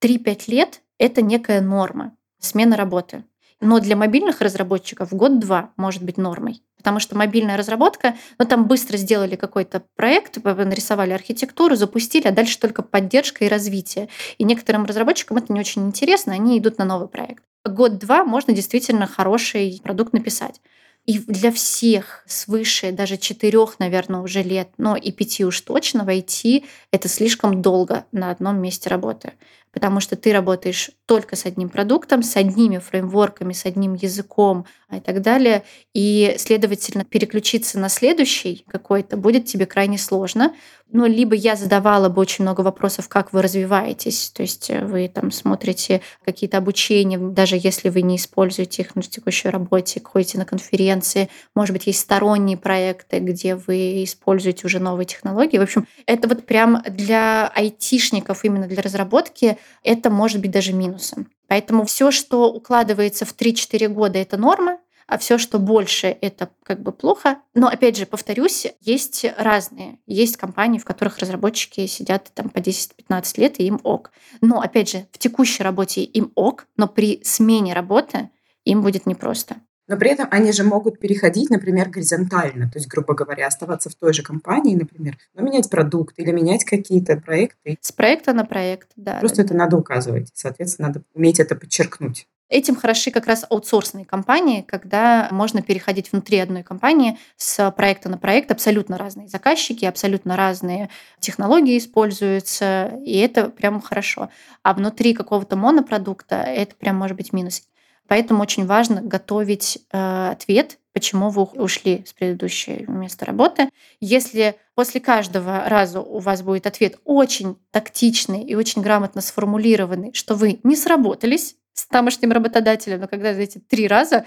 3-5 0.02 0.44
лет— 0.48 0.82
это 0.98 1.22
некая 1.22 1.60
норма, 1.60 2.16
смена 2.46 2.78
работы. 2.78 3.24
Но 3.62 3.80
для 3.80 3.96
мобильных 3.96 4.42
разработчиков 4.42 5.14
год-два 5.14 5.72
может 5.78 6.04
быть 6.04 6.18
нормой. 6.18 6.62
Потому 6.78 7.00
что 7.00 7.18
мобильная 7.18 7.58
разработка, 7.58 8.16
ну 8.38 8.46
там 8.46 8.68
быстро 8.68 8.98
сделали 8.98 9.36
какой-то 9.36 9.84
проект, 9.96 10.44
нарисовали 10.44 11.14
архитектуру, 11.14 11.76
запустили, 11.76 12.28
а 12.28 12.32
дальше 12.32 12.60
только 12.60 12.84
поддержка 12.84 13.46
и 13.46 13.48
развитие. 13.48 14.10
И 14.38 14.44
некоторым 14.44 14.86
разработчикам 14.86 15.38
это 15.38 15.52
не 15.52 15.60
очень 15.60 15.88
интересно, 15.88 16.34
они 16.34 16.60
идут 16.60 16.78
на 16.78 16.86
новый 16.86 17.08
проект. 17.08 17.44
Год-два 17.66 18.24
можно 18.24 18.54
действительно 18.54 19.08
хороший 19.08 19.82
продукт 19.84 20.14
написать. 20.14 20.62
И 21.06 21.20
для 21.20 21.52
всех 21.52 22.24
свыше 22.28 22.92
даже 22.92 23.18
четырех, 23.18 23.80
наверное, 23.80 24.22
уже 24.22 24.42
лет, 24.42 24.70
но 24.78 24.96
и 24.96 25.12
пяти 25.12 25.46
уж 25.46 25.62
точно 25.62 26.04
войти 26.04 26.66
это 26.92 27.08
слишком 27.08 27.62
долго 27.62 28.06
на 28.12 28.32
одном 28.32 28.60
месте 28.60 28.90
работы 28.90 29.34
потому 29.76 30.00
что 30.00 30.16
ты 30.16 30.32
работаешь 30.32 30.90
только 31.06 31.36
с 31.36 31.46
одним 31.46 31.68
продуктом, 31.68 32.24
с 32.24 32.38
одними 32.38 32.78
фреймворками, 32.78 33.52
с 33.52 33.66
одним 33.66 33.94
языком 33.94 34.66
и 34.90 35.02
так 35.02 35.22
далее. 35.22 35.64
И, 35.94 36.36
следовательно, 36.40 37.04
переключиться 37.04 37.78
на 37.78 37.90
следующий 37.90 38.64
какой-то 38.70 39.18
будет 39.18 39.46
тебе 39.46 39.66
крайне 39.66 39.98
сложно. 39.98 40.54
Ну, 40.92 41.06
либо 41.08 41.36
я 41.36 41.58
задавала 41.58 42.08
бы 42.08 42.22
очень 42.22 42.44
много 42.44 42.62
вопросов, 42.62 43.10
как 43.10 43.34
вы 43.34 43.42
развиваетесь, 43.42 44.30
то 44.30 44.44
есть 44.44 44.70
э, 44.70 44.86
вы 44.86 45.10
там 45.10 45.32
смотрите 45.32 46.02
какие-то 46.24 46.58
обучения, 46.58 47.18
даже 47.18 47.58
если 47.60 47.90
вы 47.90 48.04
не 48.04 48.18
используете 48.18 48.84
их 48.84 48.96
на 48.96 49.02
текущей 49.02 49.50
работе, 49.50 50.00
ходите 50.02 50.38
на 50.38 50.46
конференции, 50.46 51.28
может 51.56 51.74
быть, 51.74 51.88
есть 51.88 52.00
сторонние 52.00 52.56
проекты, 52.56 53.18
где 53.18 53.56
вы 53.56 54.04
используете 54.04 54.68
уже 54.68 54.80
новые 54.80 55.08
технологии. 55.08 55.58
В 55.58 55.64
общем, 55.64 55.88
это 56.06 56.28
вот 56.28 56.46
прям 56.46 56.84
для 56.88 57.48
айтишников, 57.48 58.46
именно 58.46 58.68
для 58.68 58.84
разработки, 58.84 59.58
это 59.84 60.10
может 60.10 60.42
быть 60.42 60.52
даже 60.52 60.74
минусом. 60.74 61.30
Поэтому 61.48 61.86
все, 61.86 62.12
что 62.12 62.52
укладывается 62.52 63.26
в 63.26 63.36
3-4 63.36 63.88
года, 63.88 64.20
это 64.20 64.38
норма, 64.38 64.80
а 65.08 65.18
все, 65.18 65.38
что 65.38 65.60
больше, 65.60 66.18
это 66.22 66.50
как 66.64 66.82
бы 66.82 66.92
плохо. 66.92 67.40
Но 67.54 67.68
опять 67.68 67.96
же, 67.96 68.06
повторюсь, 68.06 68.68
есть 68.82 69.26
разные. 69.38 70.00
Есть 70.08 70.38
компании, 70.38 70.80
в 70.80 70.86
которых 70.86 71.20
разработчики 71.20 71.86
сидят 71.86 72.32
там 72.34 72.50
по 72.50 72.58
10-15 72.58 73.40
лет, 73.40 73.60
и 73.60 73.68
им 73.68 73.80
ок. 73.84 74.12
Но 74.42 74.62
опять 74.62 74.90
же, 74.90 75.08
в 75.12 75.20
текущей 75.20 75.64
работе 75.64 76.04
им 76.04 76.32
ок, 76.36 76.68
но 76.76 76.88
при 76.88 77.22
смене 77.24 77.74
работы 77.74 78.32
им 78.64 78.82
будет 78.82 79.06
непросто. 79.06 79.58
Но 79.88 79.98
при 79.98 80.12
этом 80.12 80.28
они 80.32 80.52
же 80.52 80.64
могут 80.64 81.00
переходить, 81.00 81.50
например, 81.50 81.90
горизонтально, 81.90 82.70
то 82.70 82.80
есть, 82.80 82.88
грубо 82.88 83.14
говоря, 83.14 83.48
оставаться 83.48 83.90
в 83.90 83.96
той 83.96 84.14
же 84.14 84.24
компании, 84.24 84.76
например, 84.76 85.18
но 85.34 85.44
менять 85.44 85.70
продукт 85.70 86.18
или 86.18 86.32
менять 86.32 86.64
какие-то 86.64 87.18
проекты. 87.18 87.78
С 87.82 87.92
проекта 87.92 88.34
на 88.34 88.46
проект, 88.46 88.90
да. 88.96 89.20
Просто 89.20 89.38
да, 89.38 89.44
это 89.44 89.54
да. 89.54 89.60
надо 89.60 89.78
указывать. 89.78 90.30
Соответственно, 90.34 90.90
надо 90.90 91.04
уметь 91.14 91.40
это 91.40 91.56
подчеркнуть. 91.56 92.28
Этим 92.48 92.76
хороши 92.76 93.10
как 93.10 93.26
раз 93.26 93.44
аутсорсные 93.50 94.06
компании, 94.06 94.62
когда 94.62 95.28
можно 95.32 95.64
переходить 95.64 96.12
внутри 96.12 96.38
одной 96.38 96.62
компании 96.62 97.18
с 97.38 97.72
проекта 97.72 98.08
на 98.08 98.20
проект. 98.20 98.52
Абсолютно 98.52 99.00
разные 99.00 99.28
заказчики, 99.28 99.84
абсолютно 99.86 100.38
разные 100.38 100.90
технологии 101.20 101.76
используются, 101.76 103.00
и 103.04 103.18
это 103.18 103.50
прям 103.50 103.82
хорошо. 103.82 104.30
А 104.62 104.76
внутри 104.76 105.16
какого-то 105.16 105.56
монопродукта 105.56 106.36
это 106.36 106.76
прям 106.76 106.98
может 106.98 107.18
быть 107.18 107.34
минус. 107.34 107.64
Поэтому 108.08 108.42
очень 108.42 108.66
важно 108.66 109.02
готовить 109.02 109.80
э, 109.92 110.30
ответ, 110.32 110.78
почему 110.94 111.30
вы 111.30 111.44
ушли 111.44 112.04
с 112.06 112.14
предыдущего 112.14 112.90
места 112.92 113.26
работы. 113.26 113.70
Если 114.00 114.56
после 114.76 115.02
каждого 115.02 115.68
раза 115.68 116.02
у 116.02 116.20
вас 116.20 116.42
будет 116.42 116.68
ответ 116.68 117.00
очень 117.04 117.58
тактичный 117.72 118.44
и 118.44 118.56
очень 118.56 118.82
грамотно 118.82 119.22
сформулированный, 119.22 120.14
что 120.14 120.36
вы 120.36 120.60
не 120.64 120.76
сработались 120.76 121.56
с 121.74 121.88
тамошним 121.88 122.32
работодателем, 122.32 123.02
но 123.02 123.08
когда 123.08 123.32
эти 123.32 123.58
три 123.58 123.88
раза 123.88 124.26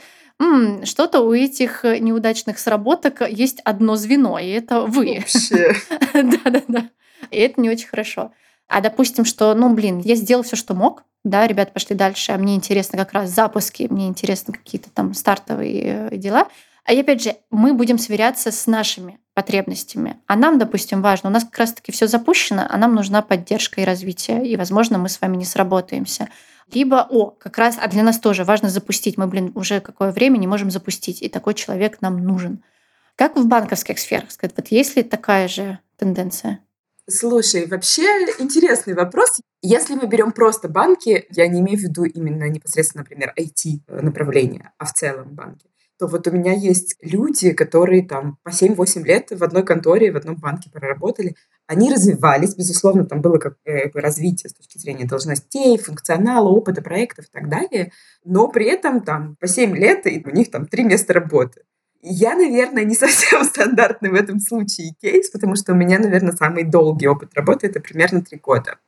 что-то 0.84 1.20
у 1.20 1.32
этих 1.32 1.82
неудачных 1.82 2.58
сработок 2.58 3.22
есть 3.28 3.60
одно 3.64 3.96
звено, 3.96 4.38
и 4.38 4.48
это 4.48 4.82
вы. 4.82 5.24
Да-да-да. 6.12 6.90
И 7.30 7.38
это 7.38 7.60
не 7.60 7.70
очень 7.70 7.88
хорошо. 7.88 8.32
А 8.68 8.80
допустим, 8.80 9.24
что, 9.24 9.54
ну, 9.54 9.74
блин, 9.74 9.98
я 9.98 10.14
сделал 10.14 10.42
все, 10.42 10.54
что 10.54 10.74
мог, 10.74 11.04
да, 11.28 11.46
ребята 11.46 11.72
пошли 11.72 11.94
дальше, 11.94 12.32
а 12.32 12.38
мне 12.38 12.54
интересно 12.54 12.98
как 12.98 13.12
раз 13.12 13.30
запуски, 13.30 13.86
мне 13.90 14.08
интересно 14.08 14.52
какие-то 14.52 14.90
там 14.90 15.14
стартовые 15.14 16.08
э, 16.10 16.16
дела. 16.16 16.48
А 16.84 16.92
опять 16.92 17.22
же, 17.22 17.36
мы 17.50 17.74
будем 17.74 17.98
сверяться 17.98 18.50
с 18.50 18.66
нашими 18.66 19.18
потребностями. 19.34 20.16
А 20.26 20.36
нам, 20.36 20.58
допустим, 20.58 21.02
важно, 21.02 21.28
у 21.28 21.32
нас 21.32 21.44
как 21.44 21.58
раз-таки 21.58 21.92
все 21.92 22.06
запущено, 22.06 22.66
а 22.68 22.76
нам 22.78 22.94
нужна 22.94 23.22
поддержка 23.22 23.80
и 23.80 23.84
развитие, 23.84 24.46
и, 24.46 24.56
возможно, 24.56 24.98
мы 24.98 25.08
с 25.08 25.20
вами 25.20 25.36
не 25.36 25.44
сработаемся. 25.44 26.28
Либо, 26.72 27.06
о, 27.08 27.26
как 27.26 27.56
раз, 27.58 27.78
а 27.80 27.88
для 27.88 28.02
нас 28.02 28.18
тоже 28.18 28.44
важно 28.44 28.68
запустить. 28.68 29.16
Мы, 29.16 29.26
блин, 29.26 29.52
уже 29.54 29.80
какое 29.80 30.12
время 30.12 30.38
не 30.38 30.46
можем 30.46 30.70
запустить, 30.70 31.22
и 31.22 31.28
такой 31.28 31.54
человек 31.54 32.00
нам 32.00 32.18
нужен. 32.18 32.62
Как 33.16 33.36
в 33.36 33.46
банковских 33.46 33.98
сферах? 33.98 34.30
Сказать, 34.30 34.54
вот 34.56 34.68
есть 34.68 34.96
ли 34.96 35.02
такая 35.02 35.48
же 35.48 35.78
тенденция? 35.96 36.60
Слушай, 37.10 37.66
вообще 37.66 38.02
интересный 38.38 38.92
вопрос. 38.92 39.40
Если 39.62 39.94
мы 39.94 40.06
берем 40.06 40.30
просто 40.30 40.68
банки, 40.68 41.26
я 41.30 41.46
не 41.48 41.60
имею 41.60 41.78
в 41.78 41.80
виду 41.80 42.04
именно 42.04 42.46
непосредственно, 42.50 43.02
например, 43.02 43.32
IT-направление, 43.38 44.72
а 44.76 44.84
в 44.84 44.92
целом 44.92 45.34
банки, 45.34 45.70
то 45.98 46.06
вот 46.06 46.26
у 46.26 46.30
меня 46.30 46.52
есть 46.52 46.96
люди, 47.00 47.52
которые 47.52 48.06
там 48.06 48.36
по 48.42 48.50
7-8 48.50 49.04
лет 49.04 49.30
в 49.30 49.42
одной 49.42 49.64
конторе, 49.64 50.12
в 50.12 50.18
одном 50.18 50.36
банке 50.36 50.70
проработали. 50.70 51.34
Они 51.66 51.90
развивались, 51.90 52.54
безусловно, 52.54 53.06
там 53.06 53.22
было 53.22 53.38
как 53.38 53.56
э, 53.64 53.88
развитие 53.94 54.50
с 54.50 54.54
точки 54.54 54.76
зрения 54.76 55.06
должностей, 55.06 55.78
функционала, 55.78 56.50
опыта 56.50 56.82
проектов 56.82 57.24
и 57.24 57.30
так 57.32 57.48
далее. 57.48 57.90
Но 58.22 58.48
при 58.48 58.66
этом 58.66 59.00
там 59.00 59.36
по 59.40 59.46
7 59.46 59.74
лет 59.74 60.06
и 60.06 60.22
у 60.26 60.30
них 60.30 60.50
там 60.50 60.66
три 60.66 60.84
места 60.84 61.14
работы. 61.14 61.62
Я, 62.02 62.36
наверное, 62.36 62.84
не 62.84 62.94
совсем 62.94 63.44
стандартный 63.44 64.10
в 64.10 64.14
этом 64.14 64.40
случае 64.40 64.94
кейс, 65.00 65.30
потому 65.30 65.56
что 65.56 65.72
у 65.72 65.76
меня, 65.76 65.98
наверное, 65.98 66.32
самый 66.32 66.64
долгий 66.64 67.08
опыт 67.08 67.34
работы— 67.34 67.66
это 67.68 67.80
примерно 67.80 68.22
три 68.22 68.38
года. 68.38 68.78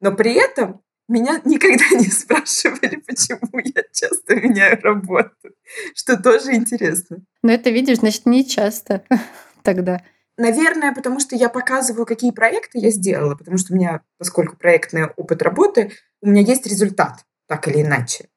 Но 0.00 0.12
при 0.12 0.34
этом 0.34 0.80
меня 1.08 1.40
никогда 1.44 1.84
не 1.96 2.06
спрашивали, 2.06 2.96
почему 2.96 3.60
я 3.64 3.82
часто 3.92 4.36
меняю 4.36 4.80
работу, 4.82 5.50
что 5.94 6.16
тоже 6.16 6.54
интересно. 6.54 7.18
Но 7.42 7.52
это, 7.52 7.70
видишь, 7.70 7.98
значит, 7.98 8.26
не 8.26 8.46
часто 8.46 9.04
тогда. 9.62 10.02
Наверное, 10.38 10.94
потому 10.94 11.20
что 11.20 11.36
я 11.36 11.50
показываю, 11.50 12.06
какие 12.06 12.30
проекты 12.30 12.78
я 12.78 12.90
сделала, 12.90 13.34
потому 13.34 13.58
что 13.58 13.74
у 13.74 13.76
меня, 13.76 14.00
поскольку 14.16 14.56
проектный 14.56 15.06
опыт 15.16 15.42
работы, 15.42 15.92
у 16.22 16.28
меня 16.28 16.40
есть 16.40 16.66
результат, 16.66 17.26
так 17.46 17.68
или 17.68 17.82
иначе. 17.82 18.28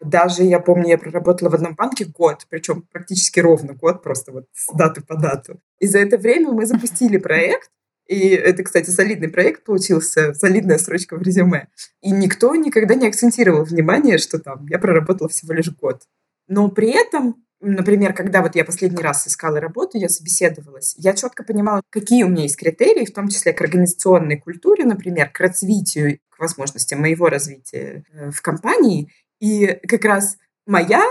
Даже, 0.00 0.44
я 0.44 0.60
помню, 0.60 0.90
я 0.90 0.98
проработала 0.98 1.50
в 1.50 1.54
одном 1.54 1.74
банке 1.74 2.04
год, 2.04 2.46
причем 2.48 2.82
практически 2.92 3.40
ровно 3.40 3.74
год, 3.74 4.02
просто 4.02 4.32
вот 4.32 4.44
с 4.52 4.72
даты 4.72 5.02
по 5.02 5.16
дату. 5.16 5.60
И 5.80 5.86
за 5.86 5.98
это 5.98 6.18
время 6.18 6.52
мы 6.52 6.66
запустили 6.66 7.18
проект, 7.18 7.70
и 8.08 8.28
это, 8.30 8.62
кстати, 8.62 8.88
солидный 8.88 9.28
проект 9.28 9.64
получился, 9.64 10.32
солидная 10.32 10.78
строчка 10.78 11.16
в 11.16 11.22
резюме. 11.22 11.68
И 12.00 12.10
никто 12.10 12.54
никогда 12.54 12.94
не 12.94 13.06
акцентировал 13.06 13.64
внимание, 13.64 14.16
что 14.16 14.38
там 14.38 14.66
я 14.68 14.78
проработала 14.78 15.28
всего 15.28 15.52
лишь 15.52 15.70
год. 15.70 16.02
Но 16.48 16.70
при 16.70 16.90
этом, 16.90 17.44
например, 17.60 18.14
когда 18.14 18.40
вот 18.40 18.56
я 18.56 18.64
последний 18.64 19.02
раз 19.02 19.28
искала 19.28 19.60
работу, 19.60 19.98
я 19.98 20.08
собеседовалась, 20.08 20.94
я 20.96 21.12
четко 21.12 21.44
понимала, 21.44 21.82
какие 21.90 22.22
у 22.22 22.28
меня 22.28 22.44
есть 22.44 22.56
критерии, 22.56 23.04
в 23.04 23.12
том 23.12 23.28
числе 23.28 23.52
к 23.52 23.60
организационной 23.60 24.38
культуре, 24.38 24.84
например, 24.84 25.28
к 25.30 25.40
развитию, 25.40 26.18
к 26.30 26.38
возможностям 26.38 27.00
моего 27.02 27.28
развития 27.28 28.04
э, 28.12 28.30
в 28.30 28.40
компании. 28.40 29.12
И 29.40 29.78
как 29.86 30.04
раз 30.04 30.36
моя 30.66 31.02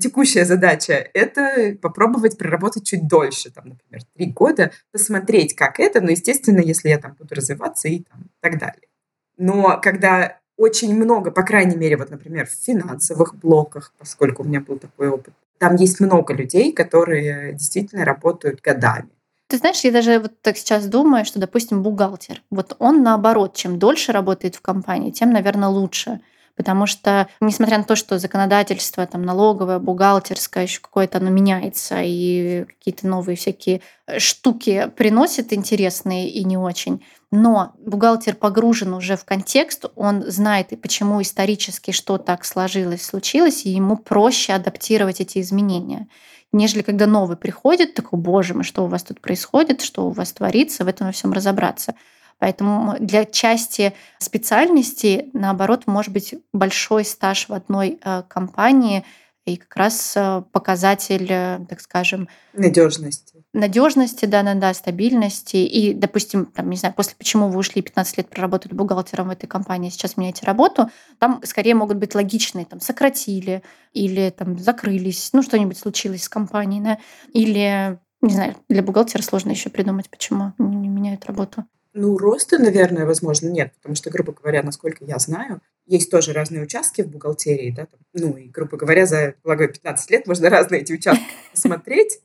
текущая 0.00 0.44
задача— 0.44 1.08
это 1.14 1.76
попробовать 1.80 2.36
проработать 2.38 2.86
чуть 2.86 3.06
дольше, 3.06 3.50
там, 3.50 3.68
например, 3.68 4.02
три 4.14 4.26
года, 4.26 4.72
посмотреть, 4.92 5.54
как 5.54 5.78
это, 5.78 6.00
но, 6.00 6.10
естественно, 6.10 6.60
если 6.60 6.88
я 6.88 6.98
там 6.98 7.14
буду 7.18 7.34
развиваться 7.34 7.88
и 7.88 8.00
там, 8.00 8.24
так 8.40 8.58
далее. 8.58 8.88
Но 9.36 9.78
когда 9.80 10.38
очень 10.56 10.94
много, 10.96 11.30
по 11.30 11.42
крайней 11.42 11.76
мере, 11.76 11.96
вот, 11.96 12.10
например, 12.10 12.46
в 12.46 12.50
финансовых 12.50 13.36
блоках, 13.36 13.92
поскольку 13.98 14.42
у 14.42 14.46
меня 14.46 14.60
был 14.60 14.78
такой 14.78 15.08
опыт, 15.08 15.34
там 15.58 15.76
есть 15.76 16.00
много 16.00 16.34
людей, 16.34 16.72
которые 16.72 17.52
действительно 17.52 18.04
работают 18.04 18.60
годами. 18.60 19.08
Ты 19.48 19.58
знаешь, 19.58 19.80
я 19.84 19.92
даже 19.92 20.18
вот 20.18 20.32
так 20.42 20.56
сейчас 20.56 20.86
думаю, 20.86 21.24
что, 21.24 21.38
допустим, 21.38 21.82
бухгалтер, 21.82 22.42
вот 22.50 22.74
он 22.78 23.02
наоборот, 23.02 23.54
чем 23.54 23.78
дольше 23.78 24.12
работает 24.12 24.56
в 24.56 24.60
компании, 24.60 25.12
тем, 25.12 25.30
наверное, 25.30 25.68
лучше. 25.68 26.20
Потому 26.56 26.86
что, 26.86 27.28
несмотря 27.40 27.78
на 27.78 27.84
то, 27.84 27.96
что 27.96 28.18
законодательство 28.18 29.06
там, 29.06 29.22
налоговое, 29.22 29.78
бухгалтерское, 29.78 30.64
еще 30.64 30.80
какое-то 30.80 31.18
оно 31.18 31.28
меняется, 31.28 32.00
и 32.02 32.64
какие-то 32.64 33.06
новые 33.06 33.36
всякие 33.36 33.82
э, 34.06 34.18
штуки 34.18 34.90
приносят 34.96 35.52
интересные 35.52 36.30
и 36.30 36.44
не 36.44 36.56
очень, 36.56 37.04
но 37.30 37.72
бухгалтер 37.78 38.34
погружен 38.34 38.94
уже 38.94 39.16
в 39.16 39.24
контекст, 39.24 39.84
он 39.96 40.24
знает, 40.30 40.68
почему 40.80 41.20
исторически 41.20 41.90
что 41.90 42.16
так 42.16 42.44
сложилось, 42.44 43.04
случилось, 43.04 43.66
и 43.66 43.70
ему 43.70 43.96
проще 43.96 44.54
адаптировать 44.54 45.20
эти 45.20 45.40
изменения 45.40 46.08
нежели 46.52 46.82
когда 46.82 47.06
новый 47.06 47.36
приходит, 47.36 47.94
такой, 47.94 48.18
боже 48.18 48.54
мой, 48.54 48.64
что 48.64 48.84
у 48.84 48.86
вас 48.86 49.02
тут 49.02 49.20
происходит, 49.20 49.82
что 49.82 50.06
у 50.06 50.10
вас 50.10 50.32
творится, 50.32 50.84
в 50.84 50.88
этом 50.88 51.06
во 51.06 51.12
всем 51.12 51.32
разобраться. 51.32 51.94
Поэтому 52.38 52.96
для 53.00 53.24
части 53.24 53.94
специальностей, 54.18 55.30
наоборот, 55.32 55.84
может 55.86 56.12
быть 56.12 56.34
большой 56.52 57.04
стаж 57.04 57.48
в 57.48 57.54
одной 57.54 57.98
э, 58.02 58.22
компании 58.28 59.04
и 59.46 59.56
как 59.56 59.76
раз 59.76 60.12
э, 60.16 60.42
показатель, 60.52 61.28
э, 61.30 61.60
так 61.68 61.80
скажем, 61.80 62.28
надежности. 62.52 63.44
Надежности, 63.54 64.26
да, 64.26 64.42
да, 64.42 64.54
да, 64.54 64.74
стабильности. 64.74 65.56
И, 65.56 65.94
допустим, 65.94 66.46
там, 66.46 66.68
не 66.68 66.76
знаю, 66.76 66.94
после 66.94 67.14
почему 67.16 67.48
вы 67.48 67.58
ушли 67.58 67.80
15 67.80 68.18
лет 68.18 68.28
проработали 68.28 68.74
бухгалтером 68.74 69.28
в 69.28 69.30
этой 69.30 69.46
компании, 69.46 69.88
сейчас 69.88 70.16
меняете 70.16 70.44
работу, 70.44 70.90
там 71.18 71.40
скорее 71.44 71.74
могут 71.74 71.96
быть 71.96 72.14
логичные, 72.14 72.66
там, 72.66 72.80
сократили 72.80 73.62
или 73.92 74.30
там 74.30 74.58
закрылись, 74.58 75.30
ну, 75.32 75.42
что-нибудь 75.42 75.78
случилось 75.78 76.24
с 76.24 76.28
компанией, 76.28 76.82
да, 76.82 76.98
или 77.32 77.98
не 78.20 78.34
знаю, 78.34 78.56
для 78.68 78.82
бухгалтера 78.82 79.22
сложно 79.22 79.50
еще 79.50 79.70
придумать, 79.70 80.10
почему 80.10 80.52
не 80.58 80.88
меняют 80.88 81.24
работу. 81.26 81.64
Ну, 81.98 82.18
роста, 82.18 82.58
наверное, 82.58 83.06
возможно, 83.06 83.48
нет, 83.48 83.72
потому 83.76 83.94
что, 83.94 84.10
грубо 84.10 84.34
говоря, 84.34 84.62
насколько 84.62 85.02
я 85.06 85.18
знаю, 85.18 85.62
есть 85.86 86.10
тоже 86.10 86.34
разные 86.34 86.62
участки 86.62 87.00
в 87.00 87.08
бухгалтерии, 87.08 87.70
да, 87.70 87.86
там, 87.86 88.00
ну, 88.12 88.36
и, 88.36 88.48
грубо 88.48 88.76
говоря, 88.76 89.06
за, 89.06 89.34
полагаю, 89.42 89.72
15 89.72 90.10
лет 90.10 90.26
можно 90.26 90.50
разные 90.50 90.82
эти 90.82 90.92
участки 90.92 91.24
посмотреть 91.50 92.20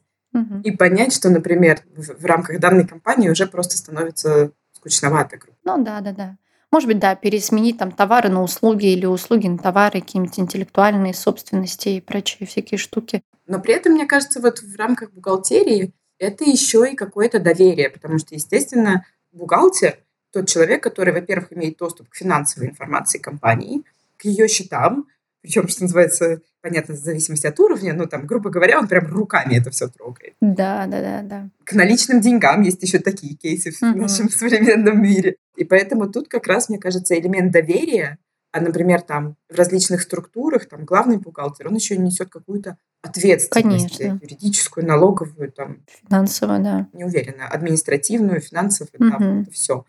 и 0.63 0.71
понять, 0.71 1.13
что, 1.13 1.29
например, 1.29 1.79
в, 1.95 2.21
в 2.21 2.25
рамках 2.25 2.59
данной 2.59 2.85
компании 2.85 3.29
уже 3.29 3.47
просто 3.47 3.77
становится 3.77 4.51
скучновато. 4.73 5.39
Ну, 5.63 5.81
да, 5.81 6.01
да, 6.01 6.11
да. 6.11 6.37
Может 6.69 6.87
быть, 6.87 6.99
да, 6.99 7.15
пересменить 7.15 7.77
там 7.77 7.93
товары 7.93 8.27
на 8.27 8.43
услуги 8.43 8.87
или 8.87 9.05
услуги 9.05 9.47
на 9.47 9.57
товары, 9.57 10.01
какие-нибудь 10.01 10.37
интеллектуальные 10.37 11.13
собственности 11.13 11.89
и 11.89 12.01
прочие 12.01 12.45
всякие 12.45 12.77
штуки. 12.77 13.23
Но 13.47 13.59
при 13.61 13.73
этом, 13.73 13.93
мне 13.93 14.05
кажется, 14.05 14.41
вот 14.41 14.59
в 14.59 14.75
рамках 14.77 15.11
бухгалтерии 15.11 15.93
это 16.17 16.43
еще 16.43 16.89
и 16.91 16.95
какое-то 16.95 17.39
доверие, 17.39 17.89
потому 17.89 18.19
что, 18.19 18.35
естественно, 18.35 19.05
бухгалтер– 19.31 19.97
тот 20.31 20.47
человек, 20.47 20.81
который, 20.81 21.13
во-первых, 21.13 21.51
имеет 21.53 21.77
доступ 21.77 22.09
к 22.09 22.15
финансовой 22.15 22.69
информации 22.69 23.19
компании, 23.19 23.83
к 24.17 24.25
ее 24.25 24.47
счетам, 24.47 25.07
причем, 25.41 25.67
что 25.67 25.83
называется, 25.83 26.41
понятно, 26.61 26.93
в 26.93 26.99
зависимости 26.99 27.47
от 27.47 27.59
уровня, 27.59 27.93
но 27.93 28.05
там, 28.05 28.27
грубо 28.27 28.51
говоря, 28.51 28.79
он 28.79 28.87
прям 28.87 29.07
руками 29.07 29.55
это 29.55 29.71
все 29.71 29.87
трогает. 29.87 30.35
Да, 30.39 30.85
да, 30.85 31.01
да, 31.01 31.21
да. 31.23 31.49
К 31.63 31.73
наличным 31.73 32.21
деньгам 32.21 32.61
есть 32.61 32.81
еще 32.83 32.99
такие 32.99 33.35
кейсы 33.35 33.71
в 33.71 33.81
нашем 33.81 34.29
современном 34.29 35.01
мире. 35.01 35.37
И 35.55 35.63
поэтому 35.63 36.07
тут 36.09 36.27
как 36.27 36.45
раз, 36.47 36.69
мне 36.69 36.77
кажется, 36.77 37.17
элемент 37.19 37.51
доверия, 37.51 38.19
а, 38.51 38.59
например, 38.59 39.01
там 39.01 39.37
в 39.49 39.55
различных 39.55 40.01
структурах, 40.01 40.67
там 40.67 40.83
главный 40.85 41.17
бухгалтер, 41.17 41.67
он 41.67 41.75
еще 41.75 41.97
несет 41.97 42.29
какую-то 42.29 42.77
ответственность 43.01 43.97
Конечно. 43.97 44.19
юридическую, 44.21 44.85
налоговую, 44.85 45.51
там, 45.51 45.83
Финансово, 46.07 46.59
да. 46.59 46.87
не 46.93 47.03
уверена, 47.05 47.47
административную, 47.47 48.41
финансовую, 48.41 48.91
Мгм. 48.99 49.11
там, 49.11 49.41
это 49.41 49.51
все. 49.51 49.85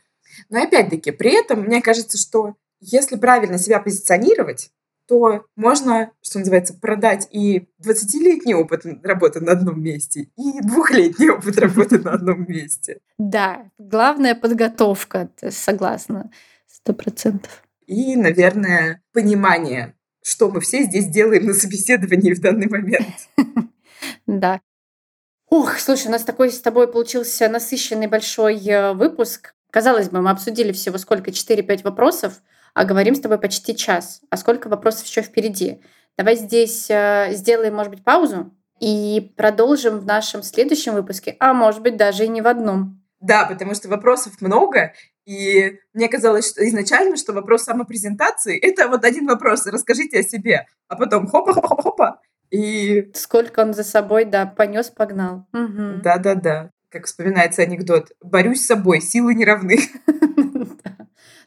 Но 0.49 0.63
опять-таки, 0.63 1.11
при 1.11 1.33
этом, 1.39 1.63
мне 1.63 1.83
кажется, 1.83 2.17
что 2.19 2.55
если 2.81 3.17
правильно 3.17 3.59
себя 3.59 3.81
позиционировать, 3.81 4.71
то 5.07 5.45
можно, 5.57 6.11
что 6.23 6.39
называется, 6.39 6.75
продать 6.75 7.29
и 7.33 7.69
20-летний 7.81 8.55
опыт 8.55 8.83
работы 9.03 9.41
на 9.41 9.53
одном 9.53 9.83
месте, 9.83 10.29
и 10.37 10.61
двухлетний 10.63 11.31
опыт 11.31 11.59
работы 11.59 11.99
на 11.99 12.13
одном 12.13 12.49
месте. 12.49 13.01
Да, 13.19 13.69
главная 13.79 14.35
подготовка, 14.35 15.29
согласна, 15.51 16.31
сто 16.67 16.95
процентов. 16.95 17.63
И, 17.87 18.17
наверное, 18.17 19.03
понимание, 19.13 19.95
что 20.23 20.49
мы 20.51 20.61
все 20.61 20.83
здесь 20.83 21.07
делаем 21.07 21.47
на 21.47 21.55
собеседовании 21.55 22.33
в 22.33 22.41
данный 22.41 22.69
момент. 22.69 23.07
Да. 24.27 24.61
Ух, 25.51 25.79
слушай, 25.79 26.07
у 26.09 26.11
нас 26.11 26.25
такой 26.25 26.51
с 26.51 26.61
тобой 26.61 26.91
получился 26.91 27.49
насыщенный 27.49 28.07
большой 28.07 28.59
э, 28.67 28.95
выпуск. 28.95 29.55
Казалось 29.71 30.09
бы, 30.09 30.23
мы 30.23 30.31
обсудили 30.31 30.73
всего 30.73 30.97
сколько? 30.99 31.31
4-5 31.31 31.83
вопросов, 31.85 32.41
а 32.75 32.85
говорим 32.85 33.15
с 33.15 33.21
тобой 33.21 33.39
почти 33.39 33.77
час. 33.77 34.23
А 34.31 34.37
сколько 34.37 34.69
вопросов 34.69 35.07
еще 35.07 35.23
впереди? 35.23 35.83
Давай 36.17 36.37
здесь 36.37 36.89
э, 36.91 37.29
сделаем, 37.33 37.75
может 37.75 37.93
быть, 37.93 38.03
паузу 38.03 38.53
и 38.81 39.33
продолжим 39.37 39.99
в 39.99 40.07
нашем 40.07 40.43
следующем 40.43 40.95
выпуске, 40.95 41.37
а 41.39 41.53
может 41.53 41.83
быть, 41.83 41.97
даже 41.97 42.25
и 42.25 42.29
не 42.29 42.41
в 42.41 42.47
одном. 42.47 43.03
Да, 43.21 43.45
потому 43.47 43.75
что 43.75 43.89
вопросов 43.89 44.41
много, 44.41 44.95
и 45.25 45.79
мне 45.93 46.09
казалось 46.09 46.49
что 46.49 46.67
изначально, 46.69 47.17
что 47.17 47.33
вопрос 47.33 47.65
самопрезентации— 47.65 48.59
это 48.61 48.89
вот 48.89 49.05
один 49.05 49.27
вопрос, 49.27 49.67
расскажите 49.67 50.21
о 50.21 50.23
себе, 50.23 50.67
а 50.89 50.97
потом 50.97 51.27
хопа-хопа-хопа, 51.27 52.21
и 52.53 53.11
Сколько 53.15 53.61
он 53.61 53.73
за 53.73 53.83
собой, 53.83 54.27
да, 54.27 54.47
понес, 54.47 54.91
погнал. 54.91 55.47
Да-да-да, 55.53 56.71
как 56.91 57.07
вспоминается 57.07 57.63
анекдот, 57.63 58.13
борюсь 58.21 58.63
с 58.63 58.67
собой, 58.67 59.01
силы 59.01 59.35
не 59.35 59.45
равны. 59.45 59.79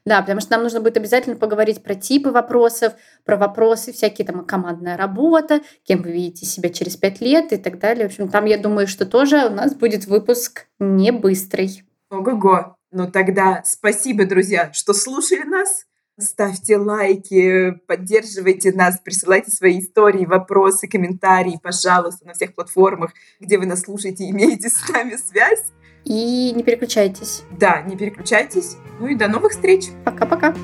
Да, 0.08 0.22
потому 0.22 0.40
что 0.40 0.52
нам 0.52 0.62
нужно 0.62 0.82
будет 0.82 0.98
обязательно 0.98 1.36
поговорить 1.36 1.82
про 1.82 1.96
типы 1.96 2.30
вопросов, 2.30 2.94
про 3.24 3.38
вопросы 3.38 3.92
всякие 3.92 4.28
там 4.28 4.46
командная 4.46 4.98
работа, 4.98 5.62
кем 5.84 6.04
вы 6.04 6.12
видите 6.12 6.46
себя 6.46 6.70
через 6.70 6.96
пять 6.96 7.22
лет 7.22 7.52
и 7.52 7.58
так 7.58 7.80
далее. 7.80 8.08
В 8.08 8.12
общем, 8.12 8.30
там, 8.30 8.46
я 8.46 8.60
думаю, 8.60 8.86
что 8.86 9.08
тоже 9.08 9.48
у 9.48 9.50
нас 9.50 9.74
будет 9.74 10.06
выпуск 10.06 10.68
не 10.78 11.12
быстрый. 11.12 11.84
Ого-го. 12.12 12.75
Ну 12.96 13.12
тогда 13.12 13.62
спасибо, 13.66 14.26
друзья, 14.26 14.72
что 14.72 14.94
слушали 14.94 15.44
нас. 15.44 15.84
Ставьте 16.18 16.78
лайки, 16.78 17.72
поддерживайте 17.88 18.72
нас, 18.72 19.00
присылайте 19.04 19.52
свои 19.52 19.82
истории, 19.82 20.26
вопросы, 20.26 20.88
комментарии, 20.88 21.60
пожалуйста, 21.62 22.26
на 22.26 22.32
всех 22.32 22.56
платформах, 22.56 23.12
где 23.42 23.58
вы 23.58 23.66
нас 23.66 23.82
слушаете, 23.82 24.24
имеете 24.30 24.70
с 24.70 24.88
нами 24.88 25.18
связь. 25.18 25.74
И 26.06 26.54
не 26.56 26.64
переключайтесь. 26.64 27.44
Да, 27.60 27.82
не 27.82 27.98
переключайтесь. 27.98 28.78
Ну 29.02 29.08
и 29.08 29.16
до 29.16 29.28
новых 29.28 29.52
встреч. 29.52 29.88
Пока-пока. 30.06 30.56